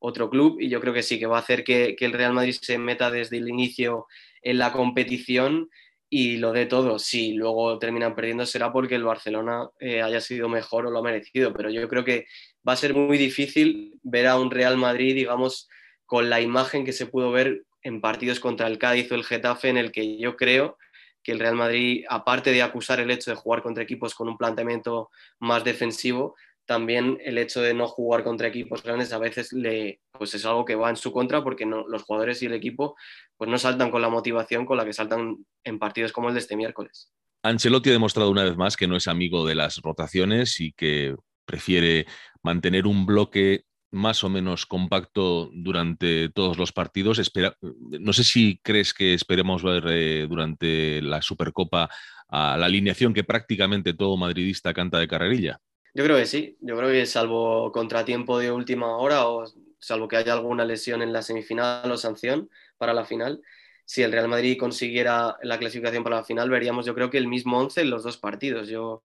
otro 0.02 0.30
club 0.32 0.60
y 0.60 0.68
yo 0.68 0.82
creo 0.82 0.94
que 0.94 1.04
sí, 1.04 1.20
que 1.20 1.28
va 1.28 1.38
a 1.38 1.42
hacer 1.42 1.64
que, 1.64 1.96
el 2.00 2.14
Real 2.14 2.34
Madrid 2.34 2.56
se 2.60 2.78
meta 2.80 3.12
desde 3.12 3.38
el 3.38 3.48
inicio 3.48 4.08
en 4.42 4.58
la 4.58 4.72
competición 4.74 5.70
y 6.10 6.38
lo 6.38 6.52
de 6.52 6.66
todo. 6.66 6.98
Si 6.98 7.34
luego 7.34 7.78
terminan 7.78 8.16
perdiendo 8.16 8.46
será 8.48 8.74
porque 8.74 8.96
el 8.96 9.04
Barcelona 9.04 9.70
eh, 9.80 10.02
haya 10.02 10.20
sido 10.20 10.50
mejor 10.50 10.88
o 10.88 10.92
lo 10.92 11.00
ha 11.00 11.04
merecido, 11.04 11.54
pero 11.54 11.70
yo 11.70 11.88
creo 11.88 12.04
que 12.04 12.26
va 12.68 12.74
a 12.74 12.78
ser 12.78 12.96
muy 12.96 13.18
difícil 13.20 14.00
ver 14.02 14.26
a 14.26 14.40
un 14.40 14.50
Real 14.50 14.76
Madrid, 14.76 15.14
digamos, 15.14 15.70
con 16.06 16.30
la 16.32 16.42
imagen 16.42 16.84
que 16.84 16.94
se 16.94 17.06
pudo 17.06 17.32
ver 17.32 17.64
en 17.84 18.02
partidos 18.02 18.40
contra 18.40 18.68
el 18.68 18.80
Cádiz 18.80 19.12
o 19.12 19.16
el 19.16 19.24
Getafe, 19.24 19.70
en 19.70 19.78
el 19.78 19.92
que 19.92 20.18
yo 20.18 20.36
creo 20.36 20.78
que 21.24 21.32
el 21.32 21.40
Real 21.40 21.56
Madrid, 21.56 22.06
aparte 22.10 22.52
de 22.52 22.64
acusar 22.64 23.00
el 23.00 23.12
hecho 23.12 23.30
de 23.30 23.38
jugar 23.38 23.62
contra 23.62 23.84
equipos 23.84 24.16
con 24.16 24.28
un 24.28 24.38
planteamiento 24.38 25.12
más 25.40 25.64
defensivo, 25.64 26.36
también 26.72 27.18
el 27.26 27.38
hecho 27.38 27.62
de 27.62 27.74
no 27.74 27.86
jugar 27.86 28.24
contra 28.24 28.48
equipos 28.48 28.82
grandes 28.82 29.12
a 29.12 29.18
veces 29.18 29.52
le, 29.52 30.00
pues 30.18 30.34
es 30.36 30.46
algo 30.46 30.64
que 30.64 30.76
va 30.76 30.90
en 30.90 30.96
su 30.96 31.12
contra 31.12 31.44
porque 31.44 31.66
no, 31.66 31.86
los 31.86 32.04
jugadores 32.04 32.42
y 32.42 32.46
el 32.46 32.54
equipo 32.54 32.96
pues 33.36 33.52
no 33.52 33.58
saltan 33.58 33.92
con 33.92 34.02
la 34.02 34.08
motivación 34.08 34.66
con 34.66 34.78
la 34.78 34.86
que 34.86 34.94
saltan 34.94 35.36
en 35.66 35.80
partidos 35.80 36.14
como 36.14 36.30
el 36.30 36.34
de 36.34 36.40
este 36.40 36.56
miércoles. 36.56 37.12
Ancelotti 37.44 37.90
ha 37.90 37.92
demostrado 37.92 38.32
una 38.32 38.46
vez 38.46 38.56
más 38.56 38.78
que 38.78 38.88
no 38.88 38.96
es 38.96 39.10
amigo 39.10 39.46
de 39.46 39.56
las 39.56 39.80
rotaciones 39.82 40.62
y 40.62 40.72
que 40.72 41.14
prefiere 41.44 42.06
mantener 42.42 42.88
un 42.88 43.06
bloque 43.06 43.66
más 43.92 44.24
o 44.24 44.30
menos 44.30 44.66
compacto 44.66 45.50
durante 45.54 46.30
todos 46.30 46.58
los 46.58 46.72
partidos. 46.72 47.20
Espera, 47.20 47.58
no 47.60 48.14
sé 48.14 48.24
si 48.24 48.62
crees 48.64 48.94
que 48.94 49.14
esperemos 49.14 49.62
ver 49.62 49.84
eh, 49.90 50.26
durante 50.26 51.02
la 51.02 51.22
Supercopa 51.22 51.90
a 52.30 52.56
la 52.56 52.66
alineación 52.68 53.14
que 53.14 53.26
prácticamente 53.26 53.94
todo 53.94 54.16
madridista 54.16 54.74
canta 54.74 55.00
de 55.00 55.10
carrerilla. 55.10 55.60
Yo 55.94 56.04
creo 56.06 56.18
que 56.18 56.26
sí, 56.26 56.58
yo 56.62 56.78
creo 56.78 56.90
que 56.90 57.06
salvo 57.06 57.72
contratiempo 57.72 58.40
de 58.40 58.52
última 58.52 58.98
hora 58.98 59.28
o 59.28 59.46
salvo 59.80 60.08
que 60.08 60.18
haya 60.18 60.34
alguna 60.34 60.64
lesión 60.66 61.02
en 61.02 61.12
la 61.12 61.22
semifinal 61.22 61.92
o 61.92 61.98
sanción 61.98 62.50
para 62.78 62.94
la 62.94 63.06
final, 63.06 63.42
si 63.86 64.04
el 64.04 64.12
Real 64.12 64.30
Madrid 64.30 64.58
consiguiera 64.58 65.38
la 65.44 65.60
clasificación 65.60 66.04
para 66.04 66.18
la 66.18 66.24
final, 66.24 66.50
veríamos 66.50 66.86
yo 66.86 66.96
creo 66.96 67.10
que 67.10 67.18
el 67.18 67.28
mismo 67.28 67.60
11 67.60 67.82
en 67.82 67.90
los 67.90 68.04
dos 68.04 68.18
partidos. 68.18 68.70
Yo 68.70 69.04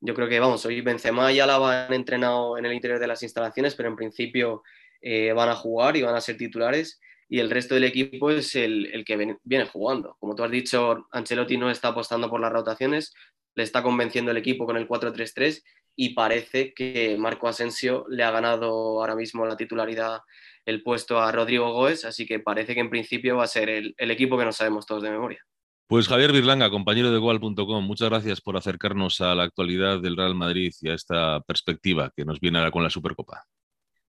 yo 0.00 0.14
creo 0.14 0.28
que, 0.28 0.38
vamos, 0.38 0.64
hoy 0.66 0.80
Benzema 0.82 1.32
y 1.32 1.40
Alaba 1.40 1.86
han 1.86 1.92
entrenado 1.94 2.58
en 2.58 2.66
el 2.66 2.74
interior 2.74 3.00
de 3.00 3.06
las 3.06 3.22
instalaciones, 3.22 3.74
pero 3.74 3.88
en 3.88 3.96
principio 3.96 4.62
eh, 5.00 5.32
van 5.32 5.48
a 5.48 5.54
jugar 5.54 5.96
y 5.96 6.02
van 6.02 6.14
a 6.14 6.20
ser 6.20 6.36
titulares 6.36 7.00
y 7.28 7.40
el 7.40 7.50
resto 7.50 7.74
del 7.74 7.84
equipo 7.84 8.30
es 8.30 8.54
el, 8.54 9.04
que 9.06 9.38
viene 9.42 9.66
jugando. 9.66 10.16
Como 10.20 10.34
tú 10.34 10.44
has 10.44 10.50
dicho, 10.50 11.08
Ancelotti 11.10 11.56
no 11.56 11.70
está 11.70 11.88
apostando 11.88 12.30
por 12.30 12.40
las 12.40 12.52
rotaciones, 12.52 13.14
le 13.54 13.64
está 13.64 13.82
convenciendo 13.82 14.30
el 14.30 14.36
equipo 14.36 14.66
con 14.66 14.76
el 14.76 14.86
4-3-3 14.86 15.64
y 15.96 16.10
parece 16.10 16.74
que 16.74 17.16
Marco 17.18 17.48
Asensio 17.48 18.04
le 18.08 18.22
ha 18.22 18.30
ganado 18.30 18.68
ahora 19.00 19.16
mismo 19.16 19.46
la 19.46 19.56
titularidad 19.56 20.20
el 20.66 20.82
puesto 20.82 21.20
a 21.20 21.32
Rodrigo 21.32 21.72
Goes, 21.72 22.04
así 22.04 22.26
que 22.26 22.40
parece 22.40 22.74
que 22.74 22.80
en 22.80 22.90
principio 22.90 23.36
va 23.36 23.44
a 23.44 23.48
ser 23.48 23.68
el, 23.68 23.94
el 23.96 24.10
equipo 24.10 24.36
que 24.36 24.44
no 24.44 24.52
sabemos 24.52 24.84
todos 24.84 25.02
de 25.02 25.10
memoria. 25.10 25.40
Pues 25.88 26.08
Javier 26.08 26.32
Virlanga, 26.32 26.68
compañero 26.68 27.12
de 27.12 27.18
Goal.com, 27.18 27.84
muchas 27.84 28.08
gracias 28.08 28.40
por 28.40 28.56
acercarnos 28.56 29.20
a 29.20 29.36
la 29.36 29.44
actualidad 29.44 30.00
del 30.00 30.16
Real 30.16 30.34
Madrid 30.34 30.72
y 30.80 30.88
a 30.88 30.94
esta 30.94 31.40
perspectiva 31.42 32.10
que 32.14 32.24
nos 32.24 32.40
viene 32.40 32.58
ahora 32.58 32.72
con 32.72 32.82
la 32.82 32.90
Supercopa. 32.90 33.44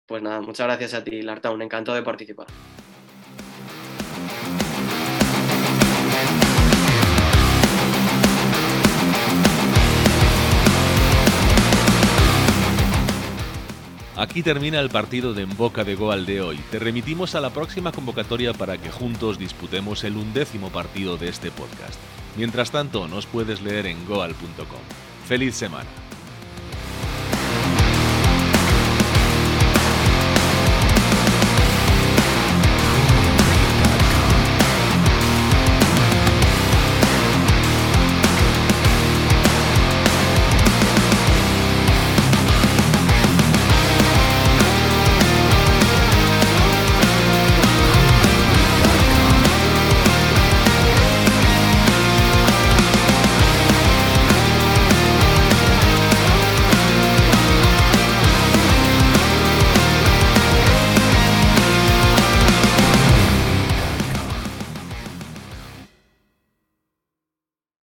Pues 0.05 0.23
nada, 0.23 0.43
muchas 0.43 0.67
gracias 0.67 0.93
a 0.93 1.03
ti, 1.03 1.23
Lartaun, 1.23 1.63
encantado 1.63 1.97
de 1.97 2.03
participar. 2.03 2.47
Aquí 14.23 14.45
termina 14.45 14.79
el 14.79 14.89
partido 14.89 15.35
de 15.35 15.43
En 15.43 15.57
Boca 15.57 15.83
de 15.83 15.97
Goal 15.97 16.27
de 16.27 16.41
hoy. 16.41 16.57
Te 16.71 16.79
remitimos 16.79 17.35
a 17.35 17.41
la 17.41 17.51
próxima 17.51 17.91
convocatoria 17.91 18.53
para 18.53 18.79
que 18.79 18.89
juntos 18.89 19.37
disputemos 19.37 20.05
el 20.05 20.17
undécimo 20.17 20.71
partido 20.71 21.17
de 21.17 21.29
este 21.29 21.51
podcast. 21.51 21.99
Mientras 22.37 22.71
tanto, 22.71 23.09
nos 23.09 23.27
puedes 23.27 23.63
leer 23.63 23.87
en 23.87 24.07
goal.com. 24.07 24.79
¡Feliz 25.27 25.57
semana! 25.57 26.02